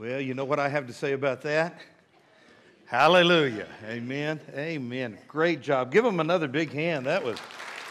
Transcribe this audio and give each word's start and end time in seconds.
Well, 0.00 0.18
you 0.18 0.32
know 0.32 0.46
what 0.46 0.58
I 0.58 0.70
have 0.70 0.86
to 0.86 0.94
say 0.94 1.12
about 1.12 1.42
that? 1.42 1.78
Hallelujah. 2.86 3.66
Amen. 3.86 4.40
Amen. 4.54 5.18
Great 5.28 5.60
job. 5.60 5.92
Give 5.92 6.02
them 6.02 6.20
another 6.20 6.48
big 6.48 6.72
hand. 6.72 7.04
That 7.04 7.22
was 7.22 7.38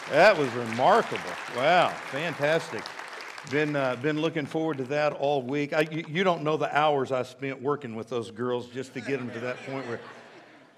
that 0.10 0.36
was 0.36 0.52
remarkable. 0.54 1.22
Wow, 1.56 1.90
fantastic. 2.10 2.82
Been 3.52 3.76
uh, 3.76 3.96
been 3.98 4.20
looking 4.20 4.48
forward 4.48 4.80
to 4.80 4.86
that 4.86 5.14
all 5.14 5.44
week. 5.44 5.72
I, 5.72 5.82
you, 5.82 6.04
you 6.08 6.24
don't 6.24 6.42
know 6.42 6.58
the 6.58 6.76
hours 6.76 7.12
I 7.12 7.22
spent 7.22 7.62
working 7.62 7.94
with 7.94 8.10
those 8.10 8.32
girls 8.32 8.66
just 8.70 8.96
to 8.96 9.02
get 9.02 9.20
them 9.20 9.30
to 9.30 9.40
that 9.42 9.58
point 9.68 9.88
where. 9.88 10.00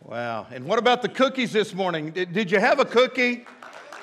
Wow. 0.03 0.47
And 0.51 0.65
what 0.65 0.79
about 0.79 1.01
the 1.01 1.07
cookies 1.07 1.53
this 1.53 1.73
morning? 1.73 2.11
Did, 2.11 2.33
did 2.33 2.51
you 2.51 2.59
have 2.59 2.79
a 2.79 2.85
cookie? 2.85 3.45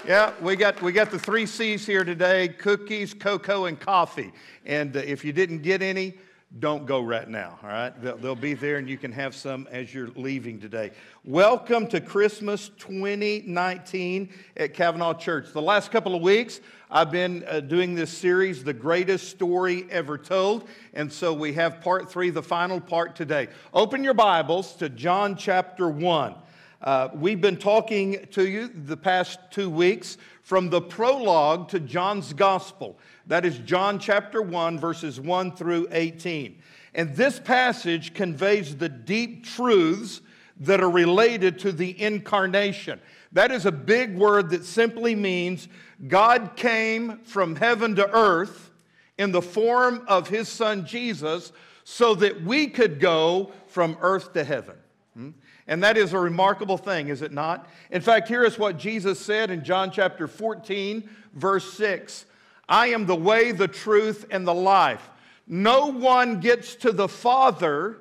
Yeah, 0.07 0.33
we 0.41 0.57
got, 0.57 0.81
we 0.81 0.93
got 0.93 1.11
the 1.11 1.19
three 1.19 1.45
C's 1.45 1.85
here 1.85 2.05
today 2.05 2.49
cookies, 2.49 3.13
cocoa, 3.13 3.67
and 3.67 3.79
coffee. 3.79 4.33
And 4.65 4.97
uh, 4.97 5.01
if 5.01 5.27
you 5.27 5.35
didn't 5.35 5.59
get 5.59 5.83
any, 5.83 6.15
don't 6.59 6.87
go 6.87 7.01
right 7.03 7.29
now, 7.29 7.59
all 7.63 7.69
right? 7.69 8.03
They'll, 8.03 8.17
they'll, 8.17 8.35
be 8.35 8.55
there 8.55 8.79
and 8.79 8.89
you 8.89 8.97
can 8.97 9.13
have 9.13 9.35
some 9.35 9.69
as 9.71 9.93
you're 9.93 10.09
leaving 10.17 10.59
today. 10.59 10.93
Welcome 11.23 11.87
to 11.89 12.01
Christmas 12.01 12.71
2019 12.79 14.31
at 14.57 14.73
Cavanaugh 14.73 15.13
Church. 15.13 15.53
The 15.53 15.61
last 15.61 15.91
couple 15.91 16.15
of 16.15 16.23
weeks, 16.23 16.61
I've 16.91 17.11
been 17.11 17.45
uh, 17.47 17.61
doing 17.61 17.95
this 17.95 18.11
series, 18.11 18.65
The 18.65 18.73
Greatest 18.73 19.29
Story 19.29 19.87
Ever 19.91 20.17
Told. 20.17 20.67
And 20.95 21.13
so 21.13 21.35
we 21.35 21.53
have 21.53 21.83
part 21.83 22.11
three, 22.11 22.31
the 22.31 22.43
final 22.43 22.81
part 22.81 23.15
today. 23.15 23.49
Open 23.75 24.03
your 24.03 24.15
Bibles 24.15 24.75
to 24.77 24.89
John 24.89 25.37
chapter 25.37 25.91
1. 25.91 26.35
Uh, 26.81 27.09
we've 27.13 27.43
been 27.43 27.59
talking 27.59 28.27
to 28.31 28.49
you 28.49 28.69
the 28.69 28.97
past 28.97 29.39
two 29.51 29.69
weeks 29.69 30.17
from 30.43 30.71
the 30.71 30.81
prologue 30.81 31.69
to 31.69 31.79
John's 31.79 32.33
Gospel. 32.33 32.99
That 33.29 33.45
is 33.45 33.59
John 33.59 33.99
chapter 33.99 34.41
1, 34.41 34.79
verses 34.79 35.21
1 35.21 35.53
through 35.53 35.89
18. 35.91 36.61
And 36.95 37.15
this 37.15 37.39
passage 37.39 38.15
conveys 38.15 38.77
the 38.77 38.89
deep 38.89 39.45
truths 39.45 40.23
that 40.61 40.81
are 40.81 40.91
related 40.91 41.59
to 41.61 41.73
the 41.73 42.01
incarnation. 42.01 42.99
That 43.33 43.53
is 43.53 43.67
a 43.67 43.73
big 43.73 44.17
word 44.17 44.49
that 44.51 44.65
simply 44.65 45.15
means 45.15 45.69
God 46.09 46.53
came 46.57 47.19
from 47.19 47.55
heaven 47.55 47.95
to 47.97 48.11
earth 48.11 48.71
in 49.19 49.31
the 49.31 49.43
form 49.43 50.05
of 50.09 50.29
his 50.29 50.49
son 50.49 50.87
Jesus 50.87 51.53
so 51.85 52.15
that 52.15 52.43
we 52.43 52.67
could 52.67 52.99
go 52.99 53.53
from 53.67 53.99
earth 54.01 54.33
to 54.33 54.43
heaven. 54.43 54.77
Hmm? 55.15 55.31
And 55.67 55.83
that 55.83 55.99
is 55.99 56.15
a 56.15 56.19
remarkable 56.19 56.79
thing, 56.79 57.09
is 57.09 57.21
it 57.21 57.33
not? 57.33 57.69
In 57.91 58.01
fact, 58.01 58.27
here 58.27 58.45
is 58.45 58.59
what 58.59 58.79
Jesus 58.79 59.21
said 59.21 59.51
in 59.51 59.63
John 59.63 59.91
chapter 59.91 60.27
14, 60.27 61.09
verse 61.35 61.75
6 61.75 62.25
I 62.69 62.89
am 62.89 63.07
the 63.07 63.17
way, 63.17 63.53
the 63.53 63.69
truth, 63.69 64.27
and 64.31 64.47
the 64.47 64.55
life. 64.55 65.09
No 65.47 65.87
one 65.87 66.41
gets 66.41 66.75
to 66.77 66.93
the 66.93 67.09
Father 67.09 67.99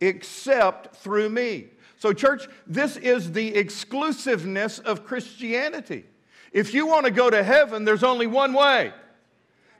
except 0.00 0.96
through 0.96 1.28
me. 1.30 1.68
So, 1.98 2.12
church, 2.12 2.46
this 2.66 2.96
is 2.96 3.32
the 3.32 3.56
exclusiveness 3.56 4.78
of 4.78 5.04
Christianity. 5.04 6.04
If 6.52 6.74
you 6.74 6.86
want 6.86 7.06
to 7.06 7.10
go 7.10 7.30
to 7.30 7.42
heaven, 7.42 7.84
there's 7.84 8.04
only 8.04 8.26
one 8.26 8.52
way. 8.52 8.92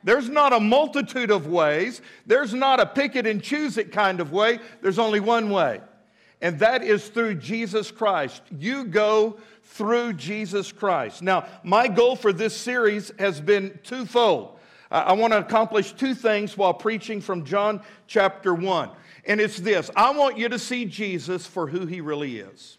There's 0.02 0.28
not 0.28 0.52
a 0.52 0.60
multitude 0.60 1.30
of 1.30 1.46
ways. 1.46 2.00
There's 2.26 2.54
not 2.54 2.80
a 2.80 2.86
pick 2.86 3.16
it 3.16 3.26
and 3.26 3.42
choose 3.42 3.76
it 3.76 3.92
kind 3.92 4.20
of 4.20 4.32
way. 4.32 4.58
There's 4.80 4.98
only 4.98 5.20
one 5.20 5.50
way 5.50 5.80
and 6.40 6.58
that 6.58 6.82
is 6.82 7.08
through 7.08 7.36
Jesus 7.36 7.90
Christ. 7.90 8.42
You 8.58 8.84
go 8.84 9.38
through 9.76 10.14
Jesus 10.14 10.72
Christ. 10.72 11.22
Now, 11.22 11.46
my 11.62 11.88
goal 11.88 12.16
for 12.16 12.32
this 12.32 12.56
series 12.56 13.12
has 13.18 13.40
been 13.40 13.78
twofold. 13.82 14.58
I 14.90 15.12
want 15.14 15.32
to 15.32 15.38
accomplish 15.38 15.92
two 15.92 16.14
things 16.14 16.56
while 16.56 16.72
preaching 16.72 17.20
from 17.20 17.44
John 17.44 17.80
chapter 18.06 18.54
1. 18.54 18.90
And 19.26 19.40
it's 19.40 19.58
this 19.58 19.90
I 19.96 20.10
want 20.10 20.38
you 20.38 20.48
to 20.48 20.58
see 20.58 20.84
Jesus 20.84 21.46
for 21.46 21.66
who 21.66 21.86
he 21.86 22.00
really 22.00 22.38
is. 22.38 22.78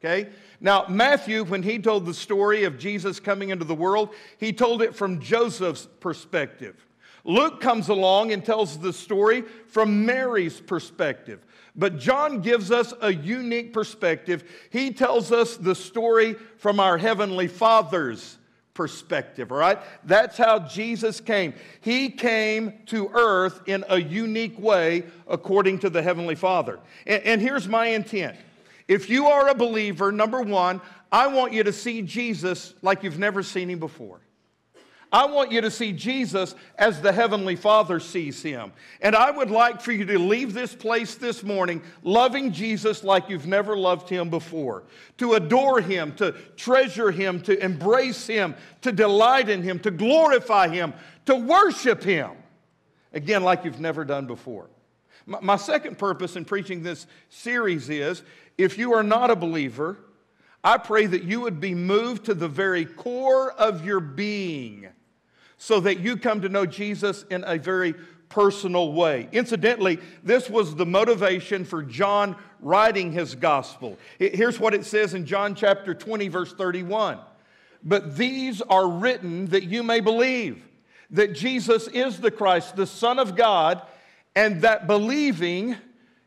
Okay? 0.00 0.28
Now, 0.60 0.86
Matthew, 0.88 1.44
when 1.44 1.62
he 1.62 1.78
told 1.78 2.04
the 2.04 2.14
story 2.14 2.64
of 2.64 2.78
Jesus 2.78 3.20
coming 3.20 3.50
into 3.50 3.64
the 3.64 3.74
world, 3.74 4.10
he 4.38 4.52
told 4.52 4.82
it 4.82 4.94
from 4.94 5.20
Joseph's 5.20 5.86
perspective. 6.00 6.76
Luke 7.24 7.60
comes 7.60 7.88
along 7.88 8.32
and 8.32 8.44
tells 8.44 8.78
the 8.78 8.92
story 8.92 9.42
from 9.66 10.04
Mary's 10.04 10.60
perspective. 10.60 11.44
But 11.74 11.98
John 11.98 12.40
gives 12.40 12.70
us 12.70 12.94
a 13.00 13.12
unique 13.12 13.72
perspective. 13.72 14.44
He 14.70 14.92
tells 14.92 15.32
us 15.32 15.56
the 15.56 15.74
story 15.74 16.34
from 16.58 16.78
our 16.78 16.98
Heavenly 16.98 17.48
Father's 17.48 18.38
perspective, 18.74 19.50
all 19.50 19.58
right? 19.58 19.78
That's 20.04 20.36
how 20.36 20.58
Jesus 20.60 21.20
came. 21.20 21.54
He 21.80 22.10
came 22.10 22.74
to 22.86 23.08
earth 23.14 23.62
in 23.66 23.84
a 23.88 24.00
unique 24.00 24.58
way 24.58 25.04
according 25.26 25.78
to 25.80 25.90
the 25.90 26.02
Heavenly 26.02 26.34
Father. 26.34 26.78
And, 27.06 27.22
and 27.22 27.40
here's 27.40 27.68
my 27.68 27.86
intent. 27.86 28.36
If 28.86 29.08
you 29.08 29.26
are 29.26 29.48
a 29.48 29.54
believer, 29.54 30.12
number 30.12 30.42
one, 30.42 30.80
I 31.10 31.28
want 31.28 31.52
you 31.52 31.62
to 31.62 31.72
see 31.72 32.02
Jesus 32.02 32.74
like 32.82 33.02
you've 33.02 33.18
never 33.18 33.42
seen 33.42 33.70
him 33.70 33.78
before. 33.78 34.20
I 35.14 35.26
want 35.26 35.52
you 35.52 35.60
to 35.60 35.70
see 35.70 35.92
Jesus 35.92 36.56
as 36.76 37.00
the 37.00 37.12
Heavenly 37.12 37.54
Father 37.54 38.00
sees 38.00 38.42
him. 38.42 38.72
And 39.00 39.14
I 39.14 39.30
would 39.30 39.48
like 39.48 39.80
for 39.80 39.92
you 39.92 40.04
to 40.06 40.18
leave 40.18 40.52
this 40.52 40.74
place 40.74 41.14
this 41.14 41.44
morning 41.44 41.82
loving 42.02 42.50
Jesus 42.50 43.04
like 43.04 43.28
you've 43.28 43.46
never 43.46 43.76
loved 43.76 44.08
him 44.08 44.28
before, 44.28 44.82
to 45.18 45.34
adore 45.34 45.80
him, 45.80 46.16
to 46.16 46.32
treasure 46.56 47.12
him, 47.12 47.40
to 47.42 47.56
embrace 47.64 48.26
him, 48.26 48.56
to 48.80 48.90
delight 48.90 49.48
in 49.48 49.62
him, 49.62 49.78
to 49.80 49.92
glorify 49.92 50.66
him, 50.66 50.92
to 51.26 51.36
worship 51.36 52.02
him, 52.02 52.32
again, 53.12 53.44
like 53.44 53.64
you've 53.64 53.78
never 53.78 54.04
done 54.04 54.26
before. 54.26 54.68
My 55.26 55.54
second 55.54 55.96
purpose 55.96 56.34
in 56.34 56.44
preaching 56.44 56.82
this 56.82 57.06
series 57.28 57.88
is 57.88 58.24
if 58.58 58.76
you 58.78 58.94
are 58.94 59.04
not 59.04 59.30
a 59.30 59.36
believer, 59.36 59.96
I 60.64 60.76
pray 60.76 61.06
that 61.06 61.22
you 61.22 61.42
would 61.42 61.60
be 61.60 61.72
moved 61.72 62.24
to 62.24 62.34
the 62.34 62.48
very 62.48 62.84
core 62.84 63.52
of 63.52 63.84
your 63.84 64.00
being 64.00 64.88
so 65.58 65.80
that 65.80 66.00
you 66.00 66.16
come 66.16 66.40
to 66.42 66.48
know 66.48 66.66
Jesus 66.66 67.24
in 67.30 67.44
a 67.46 67.58
very 67.58 67.94
personal 68.28 68.92
way. 68.92 69.28
Incidentally, 69.32 69.98
this 70.22 70.50
was 70.50 70.74
the 70.74 70.86
motivation 70.86 71.64
for 71.64 71.82
John 71.82 72.36
writing 72.60 73.12
his 73.12 73.34
gospel. 73.34 73.96
Here's 74.18 74.58
what 74.58 74.74
it 74.74 74.84
says 74.84 75.14
in 75.14 75.24
John 75.26 75.54
chapter 75.54 75.94
20, 75.94 76.28
verse 76.28 76.52
31. 76.52 77.18
But 77.84 78.16
these 78.16 78.60
are 78.62 78.88
written 78.88 79.46
that 79.46 79.64
you 79.64 79.82
may 79.82 80.00
believe 80.00 80.64
that 81.10 81.34
Jesus 81.34 81.86
is 81.88 82.18
the 82.18 82.30
Christ, 82.30 82.76
the 82.76 82.86
Son 82.86 83.18
of 83.18 83.36
God, 83.36 83.82
and 84.34 84.62
that 84.62 84.86
believing 84.86 85.76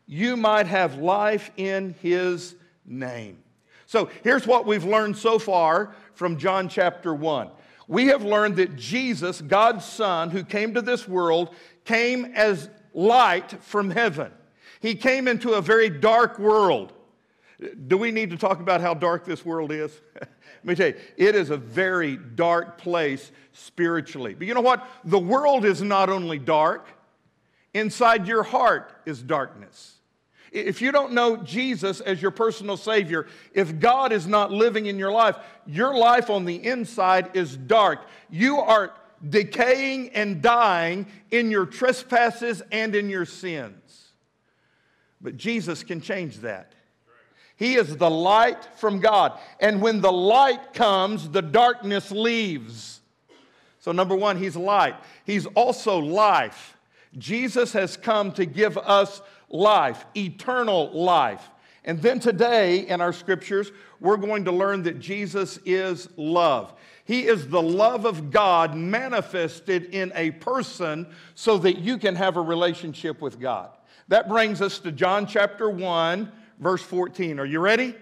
you 0.06 0.36
might 0.36 0.66
have 0.66 0.96
life 0.96 1.50
in 1.56 1.94
his 2.00 2.54
name. 2.86 3.38
So 3.86 4.08
here's 4.22 4.46
what 4.46 4.66
we've 4.66 4.84
learned 4.84 5.16
so 5.16 5.38
far 5.38 5.94
from 6.14 6.38
John 6.38 6.68
chapter 6.68 7.14
1 7.14 7.50
we 7.88 8.06
have 8.06 8.22
learned 8.22 8.56
that 8.56 8.76
Jesus, 8.76 9.40
God's 9.40 9.84
Son, 9.84 10.30
who 10.30 10.44
came 10.44 10.74
to 10.74 10.82
this 10.82 11.08
world, 11.08 11.54
came 11.84 12.26
as 12.34 12.68
light 12.92 13.62
from 13.62 13.90
heaven. 13.90 14.30
He 14.80 14.94
came 14.94 15.26
into 15.26 15.54
a 15.54 15.62
very 15.62 15.88
dark 15.88 16.38
world. 16.38 16.92
Do 17.88 17.96
we 17.96 18.12
need 18.12 18.30
to 18.30 18.36
talk 18.36 18.60
about 18.60 18.82
how 18.82 18.94
dark 18.94 19.24
this 19.24 19.44
world 19.44 19.72
is? 19.72 19.98
Let 20.20 20.64
me 20.64 20.74
tell 20.74 20.88
you, 20.88 20.94
it 21.16 21.34
is 21.34 21.50
a 21.50 21.56
very 21.56 22.16
dark 22.16 22.78
place 22.78 23.32
spiritually. 23.52 24.34
But 24.34 24.46
you 24.46 24.54
know 24.54 24.60
what? 24.60 24.86
The 25.04 25.18
world 25.18 25.64
is 25.64 25.82
not 25.82 26.10
only 26.10 26.38
dark, 26.38 26.86
inside 27.74 28.28
your 28.28 28.42
heart 28.42 29.00
is 29.06 29.22
darkness. 29.22 29.97
If 30.52 30.80
you 30.80 30.92
don't 30.92 31.12
know 31.12 31.36
Jesus 31.36 32.00
as 32.00 32.22
your 32.22 32.30
personal 32.30 32.76
Savior, 32.76 33.26
if 33.52 33.78
God 33.78 34.12
is 34.12 34.26
not 34.26 34.50
living 34.50 34.86
in 34.86 34.98
your 34.98 35.12
life, 35.12 35.36
your 35.66 35.96
life 35.96 36.30
on 36.30 36.44
the 36.44 36.64
inside 36.64 37.30
is 37.34 37.56
dark. 37.56 38.06
You 38.30 38.58
are 38.58 38.94
decaying 39.28 40.10
and 40.10 40.40
dying 40.40 41.06
in 41.30 41.50
your 41.50 41.66
trespasses 41.66 42.62
and 42.72 42.94
in 42.94 43.10
your 43.10 43.26
sins. 43.26 44.12
But 45.20 45.36
Jesus 45.36 45.82
can 45.82 46.00
change 46.00 46.38
that. 46.38 46.74
He 47.56 47.74
is 47.74 47.96
the 47.96 48.10
light 48.10 48.64
from 48.76 49.00
God. 49.00 49.38
And 49.58 49.82
when 49.82 50.00
the 50.00 50.12
light 50.12 50.72
comes, 50.74 51.28
the 51.28 51.42
darkness 51.42 52.12
leaves. 52.12 53.00
So, 53.80 53.90
number 53.90 54.14
one, 54.14 54.36
He's 54.36 54.54
light. 54.54 54.94
He's 55.24 55.46
also 55.46 55.98
life. 55.98 56.76
Jesus 57.16 57.72
has 57.72 57.96
come 57.96 58.30
to 58.32 58.46
give 58.46 58.78
us 58.78 59.20
life, 59.50 60.04
eternal 60.16 60.90
life. 60.92 61.48
And 61.84 62.02
then 62.02 62.20
today 62.20 62.86
in 62.86 63.00
our 63.00 63.12
scriptures, 63.12 63.72
we're 64.00 64.16
going 64.16 64.44
to 64.44 64.52
learn 64.52 64.82
that 64.84 64.98
Jesus 64.98 65.58
is 65.64 66.08
love. 66.16 66.74
He 67.04 67.26
is 67.26 67.48
the 67.48 67.62
love 67.62 68.04
of 68.04 68.30
God 68.30 68.74
manifested 68.76 69.94
in 69.94 70.12
a 70.14 70.32
person 70.32 71.06
so 71.34 71.56
that 71.58 71.78
you 71.78 71.96
can 71.96 72.14
have 72.16 72.36
a 72.36 72.42
relationship 72.42 73.22
with 73.22 73.40
God. 73.40 73.70
That 74.08 74.28
brings 74.28 74.60
us 74.60 74.78
to 74.80 74.92
John 74.92 75.26
chapter 75.26 75.70
1, 75.70 76.30
verse 76.58 76.82
14. 76.82 77.40
Are 77.40 77.46
you 77.46 77.60
ready? 77.60 77.94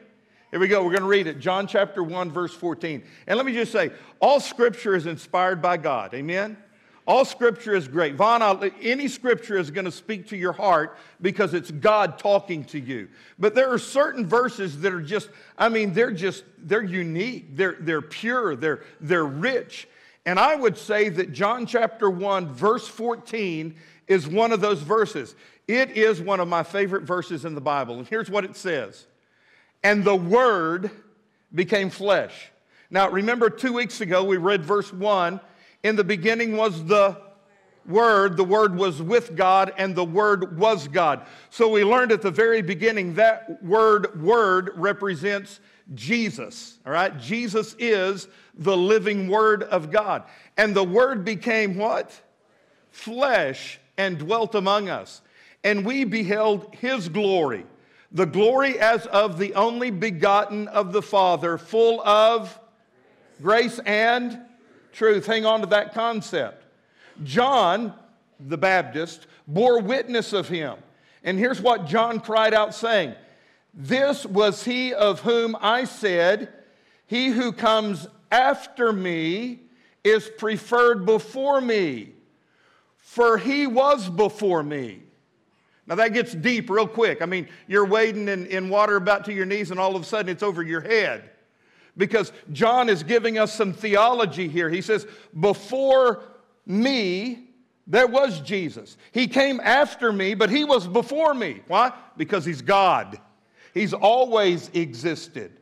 Here 0.51 0.61
we 0.61 0.69
go. 0.69 0.83
We're 0.83 0.91
going 0.91 1.03
to 1.03 1.09
read 1.09 1.27
it. 1.27 1.39
John 1.39 1.67
chapter 1.67 2.03
1, 2.03 2.31
verse 2.31 2.55
14. 2.55 3.05
And 3.27 3.37
let 3.37 3.47
me 3.47 3.53
just 3.53 3.73
say 3.73 3.91
all 4.21 4.41
scripture 4.41 4.97
is 4.97 5.07
inspired 5.07 5.61
by 5.61 5.77
God. 5.77 6.15
Amen? 6.15 6.57
All 7.07 7.25
scripture 7.25 7.75
is 7.75 7.87
great. 7.87 8.17
Vaughn, 8.17 8.73
any 8.83 9.07
scripture 9.07 9.57
is 9.57 9.71
going 9.71 9.85
to 9.85 9.93
speak 9.93 10.27
to 10.29 10.37
your 10.37 10.53
heart 10.53 10.99
because 11.23 11.55
it's 11.55 11.71
God 11.71 12.19
talking 12.19 12.65
to 12.65 12.81
you. 12.81 13.09
But 13.39 13.55
there 13.55 13.73
are 13.73 13.79
certain 13.79 14.27
verses 14.27 14.81
that 14.81 14.93
are 14.93 15.01
just, 15.01 15.31
I 15.57 15.69
mean, 15.69 15.93
they're 15.93 16.11
just, 16.11 16.43
they're 16.59 16.83
unique, 16.83 17.57
they're, 17.57 17.77
they're 17.79 18.03
pure, 18.03 18.57
they're, 18.57 18.83
they're 19.01 19.25
rich. 19.25 19.87
And 20.25 20.41
I 20.41 20.57
would 20.57 20.77
say 20.77 21.09
that 21.11 21.33
John 21.33 21.67
chapter 21.67 22.11
1, 22.11 22.53
verse 22.53 22.89
14, 22.89 23.77
is 24.09 24.27
one 24.27 24.51
of 24.51 24.61
those 24.61 24.83
verses. 24.83 25.37
It 25.69 25.91
is 25.91 26.21
one 26.21 26.41
of 26.41 26.49
my 26.49 26.65
favorite 26.65 27.05
verses 27.05 27.45
in 27.45 27.55
the 27.55 27.61
Bible. 27.61 27.99
And 27.99 28.09
here's 28.09 28.29
what 28.29 28.45
it 28.45 28.57
says 28.57 29.07
And 29.85 30.03
the 30.03 30.17
Word 30.17 30.91
became 31.55 31.91
flesh. 31.91 32.51
Now, 32.91 33.09
remember 33.11 33.49
two 33.49 33.73
weeks 33.73 34.01
ago 34.01 34.25
we 34.25 34.37
read 34.37 34.65
verse 34.65 34.93
1 34.93 35.41
In 35.83 35.97
the 35.97 36.05
beginning 36.05 36.57
was 36.57 36.85
the 36.85 37.17
Word, 37.87 38.37
the 38.37 38.45
Word 38.45 38.77
was 38.77 39.01
with 39.01 39.37
God, 39.37 39.73
and 39.79 39.95
the 39.95 40.05
Word 40.05 40.59
was 40.59 40.89
God. 40.89 41.25
So 41.51 41.69
we 41.69 41.85
learned 41.85 42.11
at 42.11 42.23
the 42.23 42.31
very 42.31 42.61
beginning 42.63 43.15
that 43.15 43.63
word, 43.63 44.21
Word, 44.21 44.73
represents 44.75 45.61
Jesus, 45.95 46.81
all 46.85 46.93
right? 46.93 47.17
Jesus 47.19 47.77
is 47.79 48.27
the 48.55 48.77
living 48.77 49.29
Word 49.29 49.63
of 49.63 49.91
God. 49.93 50.25
And 50.57 50.75
the 50.75 50.85
Word 50.85 51.25
became 51.25 51.77
what? 51.77 52.11
Flesh 52.91 53.79
and 53.97 54.19
dwelt 54.19 54.55
among 54.55 54.89
us. 54.89 55.23
And 55.63 55.85
we 55.85 56.05
beheld 56.05 56.75
His 56.75 57.09
glory, 57.09 57.67
the 58.11 58.27
glory 58.27 58.81
as 58.81 59.07
of 59.07 59.39
the 59.39 59.55
only 59.55 59.91
begotten 59.91 60.67
of 60.69 60.93
the 60.93 61.03
Father, 61.03 61.57
full 61.57 62.01
of 62.03 62.59
grace 63.41 63.79
and 63.87 64.41
truth. 64.97 65.27
Hang 65.27 65.45
on 65.45 65.61
to 65.61 65.67
that 65.67 65.95
concept. 65.95 66.65
John, 67.23 67.95
the 68.41 68.59
Baptist, 68.59 69.27
bore 69.47 69.81
witness 69.81 70.33
of 70.33 70.49
him. 70.49 70.77
And 71.23 71.39
here's 71.39 71.61
what 71.61 71.87
John 71.87 72.21
cried 72.21 72.55
out, 72.55 72.75
saying, 72.75 73.15
This 73.75 74.25
was 74.25 74.65
he 74.65 74.95
of 74.95 75.21
whom 75.21 75.57
I 75.61 75.85
said, 75.85 76.53
He 77.07 77.29
who 77.29 77.53
comes 77.53 78.09
after 78.31 78.93
me 78.93 79.61
is 80.03 80.31
preferred 80.39 81.05
before 81.05 81.61
me, 81.61 82.13
for 82.97 83.39
he 83.39 83.67
was 83.67 84.09
before 84.09 84.63
me. 84.63 85.03
Now 85.87 85.97
that 85.97 86.13
gets 86.13 86.35
deep 86.35 86.69
real 86.71 86.89
quick. 86.89 87.23
I 87.23 87.27
mean, 87.27 87.49
you're 87.67 87.85
wading 87.85 88.29
in, 88.29 88.47
in 88.47 88.69
water 88.69 88.97
about 88.97 89.25
to 89.27 89.33
your 89.33 89.47
knees, 89.47 89.71
and 89.71 89.79
all 89.79 89.95
of 89.95 90.03
a 90.03 90.05
sudden 90.05 90.31
it's 90.31 90.43
over 90.43 90.63
your 90.63 90.81
head. 90.81 91.31
Because 91.97 92.33
John 92.53 92.89
is 92.89 93.03
giving 93.03 93.39
us 93.39 93.55
some 93.55 93.73
theology 93.73 94.49
here. 94.49 94.69
He 94.69 94.83
says, 94.83 95.07
Before 95.39 96.23
me, 96.67 97.51
there 97.87 98.07
was 98.07 98.41
Jesus. 98.41 98.97
He 99.13 99.29
came 99.29 99.61
after 99.61 100.13
me, 100.13 100.35
but 100.35 100.51
he 100.51 100.65
was 100.65 100.87
before 100.87 101.33
me. 101.35 101.63
Why? 101.69 101.93
Because 102.17 102.45
he's 102.45 102.63
God. 102.63 103.19
He's 103.73 103.95
always 103.95 104.71
existed. 104.75 105.53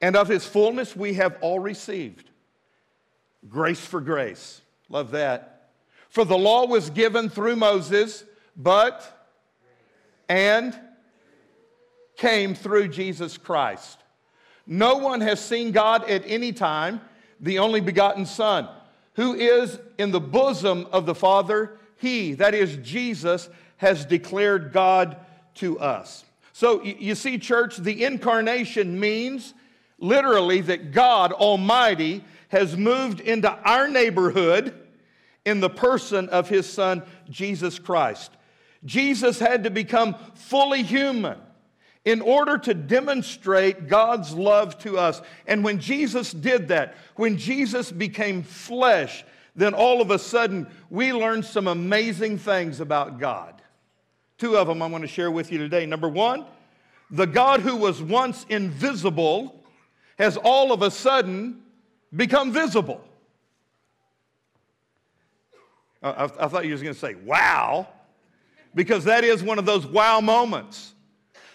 And 0.00 0.16
of 0.16 0.28
his 0.28 0.44
fullness 0.44 0.94
we 0.94 1.14
have 1.14 1.36
all 1.40 1.60
received. 1.60 2.30
Grace 3.48 3.80
for 3.80 4.00
grace. 4.00 4.60
Love 4.88 5.12
that. 5.12 5.70
For 6.08 6.24
the 6.24 6.36
law 6.38 6.66
was 6.66 6.90
given 6.90 7.28
through 7.28 7.56
Moses, 7.56 8.24
but 8.56 9.28
and 10.28 10.78
came 12.16 12.54
through 12.54 12.88
Jesus 12.88 13.36
Christ. 13.38 13.98
No 14.66 14.96
one 14.96 15.20
has 15.20 15.44
seen 15.44 15.72
God 15.72 16.08
at 16.10 16.22
any 16.26 16.52
time, 16.52 17.00
the 17.40 17.58
only 17.58 17.80
begotten 17.80 18.26
Son, 18.26 18.68
who 19.14 19.34
is 19.34 19.78
in 19.98 20.10
the 20.10 20.20
bosom 20.20 20.86
of 20.92 21.06
the 21.06 21.14
Father. 21.14 21.78
He, 21.98 22.34
that 22.34 22.54
is 22.54 22.76
Jesus, 22.78 23.48
has 23.76 24.04
declared 24.04 24.72
God 24.72 25.16
to 25.56 25.78
us. 25.78 26.24
So 26.52 26.82
you 26.82 27.14
see, 27.14 27.38
church, 27.38 27.76
the 27.76 28.04
incarnation 28.04 28.98
means 28.98 29.54
literally 29.98 30.62
that 30.62 30.92
God 30.92 31.32
Almighty 31.32 32.24
has 32.48 32.76
moved 32.76 33.20
into 33.20 33.50
our 33.50 33.88
neighborhood 33.88 34.74
in 35.44 35.60
the 35.60 35.70
person 35.70 36.28
of 36.30 36.48
his 36.48 36.70
son, 36.70 37.02
Jesus 37.28 37.78
Christ. 37.78 38.32
Jesus 38.84 39.38
had 39.38 39.64
to 39.64 39.70
become 39.70 40.16
fully 40.34 40.82
human 40.82 41.38
in 42.06 42.20
order 42.20 42.56
to 42.56 42.72
demonstrate 42.72 43.88
God's 43.88 44.32
love 44.32 44.78
to 44.78 44.96
us. 44.96 45.20
And 45.48 45.64
when 45.64 45.80
Jesus 45.80 46.32
did 46.32 46.68
that, 46.68 46.94
when 47.16 47.36
Jesus 47.36 47.90
became 47.90 48.44
flesh, 48.44 49.24
then 49.56 49.74
all 49.74 50.00
of 50.00 50.12
a 50.12 50.18
sudden 50.18 50.68
we 50.88 51.12
learned 51.12 51.44
some 51.44 51.66
amazing 51.66 52.38
things 52.38 52.80
about 52.80 53.18
God. 53.18 53.60
Two 54.38 54.56
of 54.56 54.68
them 54.68 54.82
I'm 54.82 54.90
going 54.90 55.02
to 55.02 55.08
share 55.08 55.32
with 55.32 55.50
you 55.50 55.58
today. 55.58 55.84
Number 55.84 56.08
one, 56.08 56.46
the 57.10 57.26
God 57.26 57.60
who 57.60 57.74
was 57.74 58.00
once 58.00 58.46
invisible 58.48 59.64
has 60.16 60.36
all 60.36 60.72
of 60.72 60.82
a 60.82 60.92
sudden 60.92 61.60
become 62.14 62.52
visible. 62.52 63.02
I, 66.00 66.24
I 66.24 66.46
thought 66.46 66.66
you 66.66 66.74
were 66.74 66.80
going 66.80 66.94
to 66.94 67.00
say, 67.00 67.16
wow, 67.16 67.88
because 68.76 69.04
that 69.04 69.24
is 69.24 69.42
one 69.42 69.58
of 69.58 69.66
those 69.66 69.84
wow 69.84 70.20
moments. 70.20 70.92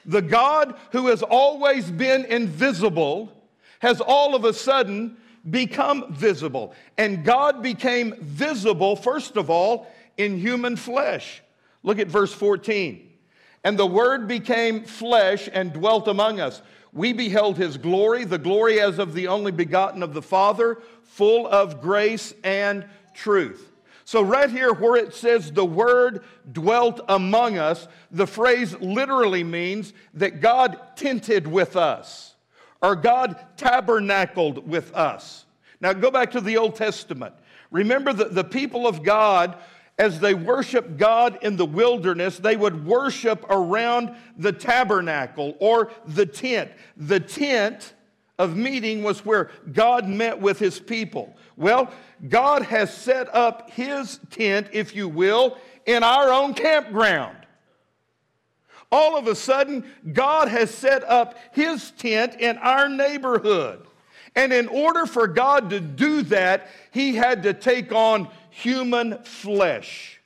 The 0.05 0.21
God 0.21 0.75
who 0.91 1.07
has 1.07 1.23
always 1.23 1.89
been 1.89 2.25
invisible 2.25 3.31
has 3.79 4.01
all 4.01 4.35
of 4.35 4.45
a 4.45 4.53
sudden 4.53 5.17
become 5.49 6.13
visible. 6.13 6.73
And 6.97 7.23
God 7.23 7.63
became 7.63 8.15
visible, 8.19 8.95
first 8.95 9.37
of 9.37 9.49
all, 9.49 9.91
in 10.17 10.37
human 10.37 10.75
flesh. 10.75 11.41
Look 11.83 11.99
at 11.99 12.07
verse 12.07 12.33
14. 12.33 13.09
And 13.63 13.77
the 13.77 13.87
Word 13.87 14.27
became 14.27 14.83
flesh 14.83 15.49
and 15.51 15.73
dwelt 15.73 16.07
among 16.07 16.39
us. 16.39 16.61
We 16.93 17.13
beheld 17.13 17.57
his 17.57 17.77
glory, 17.77 18.25
the 18.25 18.37
glory 18.37 18.79
as 18.81 18.99
of 18.99 19.13
the 19.13 19.27
only 19.27 19.51
begotten 19.51 20.03
of 20.03 20.13
the 20.13 20.21
Father, 20.21 20.79
full 21.03 21.47
of 21.47 21.81
grace 21.81 22.33
and 22.43 22.85
truth. 23.13 23.70
So, 24.03 24.21
right 24.21 24.49
here 24.49 24.73
where 24.73 24.95
it 24.95 25.13
says 25.13 25.51
the 25.51 25.65
word 25.65 26.23
dwelt 26.51 27.01
among 27.07 27.57
us, 27.57 27.87
the 28.09 28.27
phrase 28.27 28.75
literally 28.79 29.43
means 29.43 29.93
that 30.15 30.41
God 30.41 30.79
tented 30.95 31.47
with 31.47 31.75
us 31.75 32.35
or 32.81 32.95
God 32.95 33.35
tabernacled 33.57 34.67
with 34.67 34.93
us. 34.95 35.45
Now, 35.79 35.93
go 35.93 36.11
back 36.11 36.31
to 36.31 36.41
the 36.41 36.57
Old 36.57 36.75
Testament. 36.75 37.33
Remember 37.69 38.11
that 38.11 38.35
the 38.35 38.43
people 38.43 38.87
of 38.87 39.03
God, 39.03 39.57
as 39.97 40.19
they 40.19 40.33
worship 40.33 40.97
God 40.97 41.39
in 41.41 41.55
the 41.55 41.65
wilderness, 41.65 42.37
they 42.37 42.55
would 42.55 42.85
worship 42.85 43.45
around 43.49 44.15
the 44.37 44.51
tabernacle 44.51 45.55
or 45.59 45.91
the 46.05 46.25
tent. 46.25 46.71
The 46.97 47.19
tent 47.19 47.93
of 48.41 48.57
meeting 48.57 49.03
was 49.03 49.23
where 49.23 49.51
God 49.71 50.07
met 50.07 50.41
with 50.41 50.57
his 50.57 50.79
people. 50.79 51.35
Well, 51.55 51.93
God 52.27 52.63
has 52.63 52.91
set 52.91 53.33
up 53.35 53.69
his 53.69 54.19
tent, 54.31 54.67
if 54.71 54.95
you 54.95 55.07
will, 55.07 55.59
in 55.85 56.01
our 56.01 56.33
own 56.33 56.55
campground. 56.55 57.37
All 58.91 59.15
of 59.15 59.27
a 59.27 59.35
sudden, 59.35 59.85
God 60.11 60.47
has 60.47 60.71
set 60.71 61.03
up 61.03 61.37
his 61.51 61.91
tent 61.91 62.35
in 62.39 62.57
our 62.57 62.89
neighborhood. 62.89 63.85
And 64.35 64.51
in 64.51 64.67
order 64.67 65.05
for 65.05 65.27
God 65.27 65.69
to 65.69 65.79
do 65.79 66.23
that, 66.23 66.67
he 66.89 67.15
had 67.15 67.43
to 67.43 67.53
take 67.53 67.91
on 67.93 68.27
human 68.49 69.21
flesh. 69.23 70.19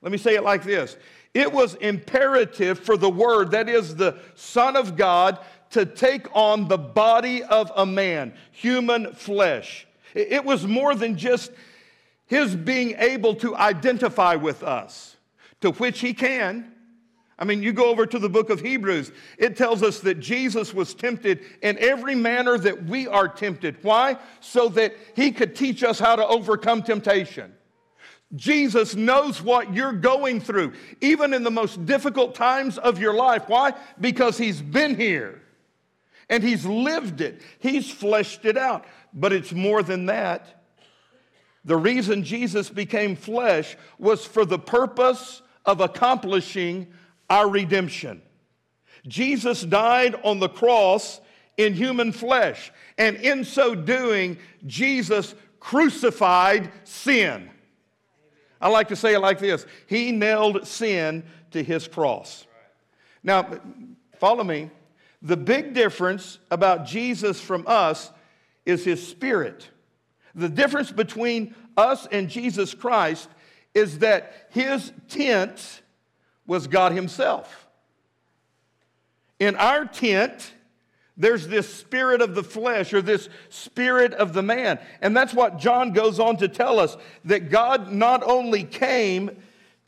Let 0.00 0.12
me 0.12 0.18
say 0.18 0.34
it 0.34 0.44
like 0.44 0.64
this 0.64 0.96
it 1.34 1.52
was 1.52 1.74
imperative 1.74 2.78
for 2.78 2.96
the 2.96 3.10
Word, 3.10 3.50
that 3.50 3.68
is 3.68 3.96
the 3.96 4.18
Son 4.36 4.76
of 4.76 4.96
God, 4.96 5.40
to 5.74 5.84
take 5.84 6.28
on 6.36 6.68
the 6.68 6.78
body 6.78 7.42
of 7.42 7.72
a 7.74 7.84
man, 7.84 8.32
human 8.52 9.12
flesh. 9.12 9.88
It 10.14 10.44
was 10.44 10.64
more 10.64 10.94
than 10.94 11.18
just 11.18 11.50
his 12.26 12.54
being 12.54 12.94
able 12.98 13.34
to 13.36 13.56
identify 13.56 14.36
with 14.36 14.62
us, 14.62 15.16
to 15.62 15.72
which 15.72 15.98
he 15.98 16.14
can. 16.14 16.70
I 17.36 17.44
mean, 17.44 17.60
you 17.60 17.72
go 17.72 17.90
over 17.90 18.06
to 18.06 18.20
the 18.20 18.28
book 18.28 18.50
of 18.50 18.60
Hebrews, 18.60 19.10
it 19.36 19.56
tells 19.56 19.82
us 19.82 19.98
that 20.00 20.20
Jesus 20.20 20.72
was 20.72 20.94
tempted 20.94 21.40
in 21.60 21.76
every 21.80 22.14
manner 22.14 22.56
that 22.56 22.84
we 22.84 23.08
are 23.08 23.26
tempted. 23.26 23.76
Why? 23.82 24.16
So 24.38 24.68
that 24.68 24.94
he 25.16 25.32
could 25.32 25.56
teach 25.56 25.82
us 25.82 25.98
how 25.98 26.14
to 26.14 26.24
overcome 26.24 26.84
temptation. 26.84 27.52
Jesus 28.36 28.94
knows 28.94 29.42
what 29.42 29.74
you're 29.74 29.92
going 29.92 30.40
through, 30.40 30.74
even 31.00 31.34
in 31.34 31.42
the 31.42 31.50
most 31.50 31.84
difficult 31.84 32.36
times 32.36 32.78
of 32.78 33.00
your 33.00 33.14
life. 33.14 33.48
Why? 33.48 33.72
Because 34.00 34.38
he's 34.38 34.62
been 34.62 34.94
here 34.94 35.40
and 36.28 36.42
he's 36.42 36.64
lived 36.64 37.20
it, 37.20 37.40
he's 37.58 37.90
fleshed 37.90 38.44
it 38.44 38.56
out. 38.56 38.84
But 39.12 39.32
it's 39.32 39.52
more 39.52 39.82
than 39.82 40.06
that. 40.06 40.62
The 41.64 41.76
reason 41.76 42.24
Jesus 42.24 42.68
became 42.68 43.16
flesh 43.16 43.76
was 43.98 44.24
for 44.24 44.44
the 44.44 44.58
purpose 44.58 45.42
of 45.64 45.80
accomplishing 45.80 46.88
our 47.30 47.48
redemption. 47.48 48.20
Jesus 49.06 49.62
died 49.62 50.14
on 50.24 50.40
the 50.40 50.48
cross 50.48 51.20
in 51.56 51.72
human 51.74 52.12
flesh, 52.12 52.72
and 52.98 53.16
in 53.16 53.44
so 53.44 53.74
doing, 53.74 54.36
Jesus 54.66 55.34
crucified 55.60 56.70
sin. 56.84 57.48
I 58.60 58.68
like 58.68 58.88
to 58.88 58.96
say 58.96 59.14
it 59.14 59.20
like 59.20 59.38
this 59.38 59.66
He 59.86 60.10
nailed 60.10 60.66
sin 60.66 61.24
to 61.52 61.62
his 61.62 61.86
cross. 61.86 62.46
Now, 63.22 63.48
follow 64.18 64.44
me. 64.44 64.70
The 65.24 65.36
big 65.38 65.72
difference 65.72 66.38
about 66.50 66.84
Jesus 66.84 67.40
from 67.40 67.64
us 67.66 68.12
is 68.66 68.84
his 68.84 69.04
spirit. 69.04 69.70
The 70.34 70.50
difference 70.50 70.92
between 70.92 71.54
us 71.78 72.06
and 72.12 72.28
Jesus 72.28 72.74
Christ 72.74 73.28
is 73.72 74.00
that 74.00 74.48
his 74.50 74.92
tent 75.08 75.82
was 76.46 76.66
God 76.66 76.92
himself. 76.92 77.66
In 79.40 79.56
our 79.56 79.86
tent, 79.86 80.52
there's 81.16 81.48
this 81.48 81.72
spirit 81.72 82.20
of 82.20 82.34
the 82.34 82.42
flesh 82.42 82.92
or 82.92 83.00
this 83.00 83.30
spirit 83.48 84.12
of 84.12 84.34
the 84.34 84.42
man. 84.42 84.78
And 85.00 85.16
that's 85.16 85.32
what 85.32 85.58
John 85.58 85.92
goes 85.92 86.20
on 86.20 86.36
to 86.38 86.48
tell 86.48 86.78
us 86.78 86.98
that 87.24 87.50
God 87.50 87.90
not 87.90 88.22
only 88.22 88.62
came 88.62 89.30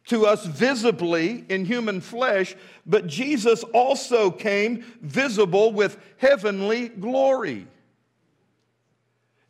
to 0.06 0.25
us 0.25 0.46
visibly 0.46 1.44
in 1.48 1.64
human 1.64 2.00
flesh, 2.00 2.54
but 2.86 3.06
Jesus 3.06 3.62
also 3.75 4.30
came 4.30 4.84
visible 5.00 5.72
with 5.72 5.98
heavenly 6.18 6.88
glory. 6.88 7.66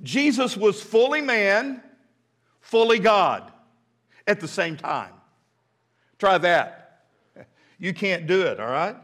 Jesus 0.03 0.57
was 0.57 0.83
fully 0.83 1.21
man, 1.21 1.83
fully 2.61 2.99
God 2.99 3.51
at 4.27 4.41
the 4.41 4.49
same 4.49 4.77
time. 4.77 5.13
Try 6.19 6.39
that. 6.39 6.83
You 7.79 7.93
can't 7.93 8.27
do 8.27 8.41
it, 8.41 8.59
all 8.59 8.71
right? 8.71 8.97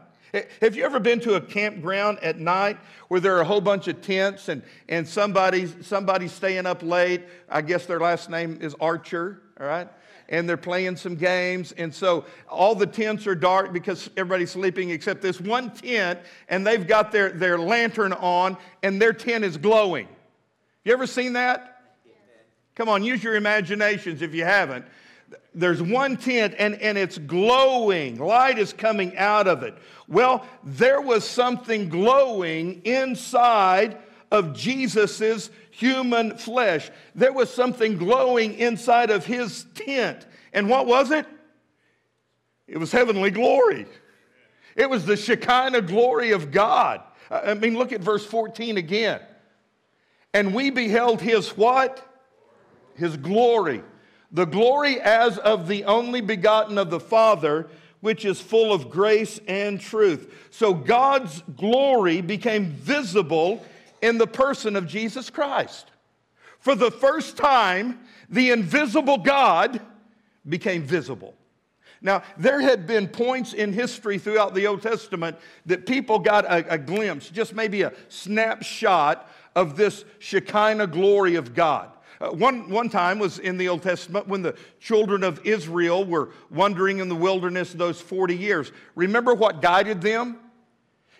Have 0.59 0.75
you 0.75 0.83
ever 0.83 0.99
been 0.99 1.19
to 1.19 1.35
a 1.35 1.41
campground 1.41 2.17
at 2.23 2.39
night 2.39 2.79
where 3.07 3.19
there 3.19 3.37
are 3.37 3.41
a 3.41 3.45
whole 3.45 3.61
bunch 3.61 3.87
of 3.87 4.01
tents 4.01 4.49
and, 4.49 4.63
and 4.89 5.07
somebody's, 5.07 5.75
somebody's 5.85 6.31
staying 6.31 6.65
up 6.65 6.81
late? 6.81 7.21
I 7.47 7.61
guess 7.61 7.85
their 7.85 7.99
last 7.99 8.31
name 8.31 8.57
is 8.59 8.75
Archer, 8.79 9.43
all 9.59 9.67
right? 9.67 9.87
And 10.29 10.47
they're 10.47 10.57
playing 10.57 10.95
some 10.95 11.15
games. 11.15 11.73
And 11.73 11.93
so 11.93 12.25
all 12.49 12.75
the 12.75 12.87
tents 12.87 13.27
are 13.27 13.35
dark 13.35 13.73
because 13.73 14.09
everybody's 14.17 14.51
sleeping 14.51 14.89
except 14.89 15.21
this 15.21 15.39
one 15.39 15.71
tent, 15.71 16.19
and 16.49 16.65
they've 16.65 16.85
got 16.85 17.11
their, 17.11 17.29
their 17.29 17.57
lantern 17.57 18.13
on, 18.13 18.57
and 18.81 19.01
their 19.01 19.13
tent 19.13 19.43
is 19.43 19.57
glowing. 19.57 20.07
You 20.83 20.93
ever 20.93 21.07
seen 21.07 21.33
that? 21.33 21.69
Come 22.75 22.89
on, 22.89 23.03
use 23.03 23.23
your 23.23 23.35
imaginations 23.35 24.21
if 24.21 24.33
you 24.33 24.43
haven't 24.43 24.85
there's 25.55 25.81
one 25.81 26.17
tent 26.17 26.55
and, 26.57 26.75
and 26.81 26.97
it's 26.97 27.17
glowing. 27.17 28.17
Light 28.17 28.57
is 28.57 28.73
coming 28.73 29.15
out 29.17 29.47
of 29.47 29.63
it. 29.63 29.75
Well, 30.07 30.45
there 30.63 31.01
was 31.01 31.27
something 31.27 31.89
glowing 31.89 32.81
inside 32.83 33.97
of 34.31 34.55
Jesus's 34.55 35.51
human 35.73 36.37
flesh. 36.37 36.89
There 37.15 37.33
was 37.33 37.53
something 37.53 37.97
glowing 37.97 38.55
inside 38.55 39.09
of 39.09 39.25
his 39.25 39.65
tent. 39.75 40.25
And 40.53 40.69
what 40.69 40.85
was 40.85 41.11
it? 41.11 41.25
It 42.67 42.77
was 42.77 42.91
heavenly 42.91 43.31
glory. 43.31 43.85
It 44.75 44.89
was 44.89 45.05
the 45.05 45.17
Shekinah 45.17 45.81
glory 45.81 46.31
of 46.31 46.51
God. 46.51 47.01
Uh, 47.29 47.41
I 47.45 47.53
mean, 47.53 47.77
look 47.77 47.91
at 47.91 48.01
verse 48.01 48.25
14 48.25 48.77
again. 48.77 49.21
And 50.33 50.53
we 50.53 50.69
beheld 50.69 51.21
his 51.21 51.49
what? 51.57 52.07
His 52.95 53.17
glory 53.17 53.83
the 54.33 54.45
glory 54.45 54.99
as 54.99 55.37
of 55.37 55.67
the 55.67 55.85
only 55.85 56.19
begotten 56.19 56.79
of 56.79 56.89
the 56.89 56.99
Father, 56.99 57.67
which 58.01 58.25
is 58.25 58.41
full 58.41 58.73
of 58.73 58.89
grace 58.89 59.39
and 59.47 59.79
truth. 59.79 60.33
So 60.49 60.73
God's 60.73 61.43
glory 61.55 62.19
became 62.19 62.71
visible 62.71 63.63
in 64.03 64.17
the 64.17 64.27
person 64.27 64.75
of 64.75 64.85
Jesus 64.85 65.29
Christ. 65.29 65.89
For 66.59 66.75
the 66.75 66.91
first 66.91 67.37
time, 67.37 68.01
the 68.29 68.51
invisible 68.51 69.17
God 69.17 69.79
became 70.47 70.83
visible. 70.83 71.33
Now, 72.01 72.23
there 72.37 72.59
had 72.59 72.85
been 72.85 73.07
points 73.07 73.53
in 73.53 73.71
history 73.71 74.17
throughout 74.17 74.53
the 74.53 74.67
Old 74.67 74.81
Testament 74.81 75.37
that 75.65 75.85
people 75.85 76.19
got 76.19 76.43
a, 76.43 76.73
a, 76.73 76.77
glimpse, 76.77 77.29
just 77.29 77.55
maybe 77.55 77.83
a 77.83 77.93
snapshot 78.09 79.31
of 79.55 79.77
this 79.77 80.03
Shekinah 80.19 80.87
glory 80.87 81.35
of 81.35 81.53
God. 81.53 81.89
Uh, 82.19 82.31
one, 82.31 82.69
one 82.69 82.89
time 82.89 83.19
was 83.19 83.39
in 83.39 83.57
the 83.57 83.69
Old 83.69 83.83
Testament 83.83 84.27
when 84.27 84.41
the 84.41 84.57
children 84.81 85.23
of 85.23 85.39
Israel 85.45 86.03
were 86.03 86.31
wandering 86.51 86.99
in 86.99 87.07
the 87.07 87.15
wilderness 87.15 87.71
those 87.71 88.01
40 88.01 88.35
years. 88.35 88.73
Remember 88.95 89.33
what 89.33 89.61
guided 89.61 90.01
them? 90.01 90.39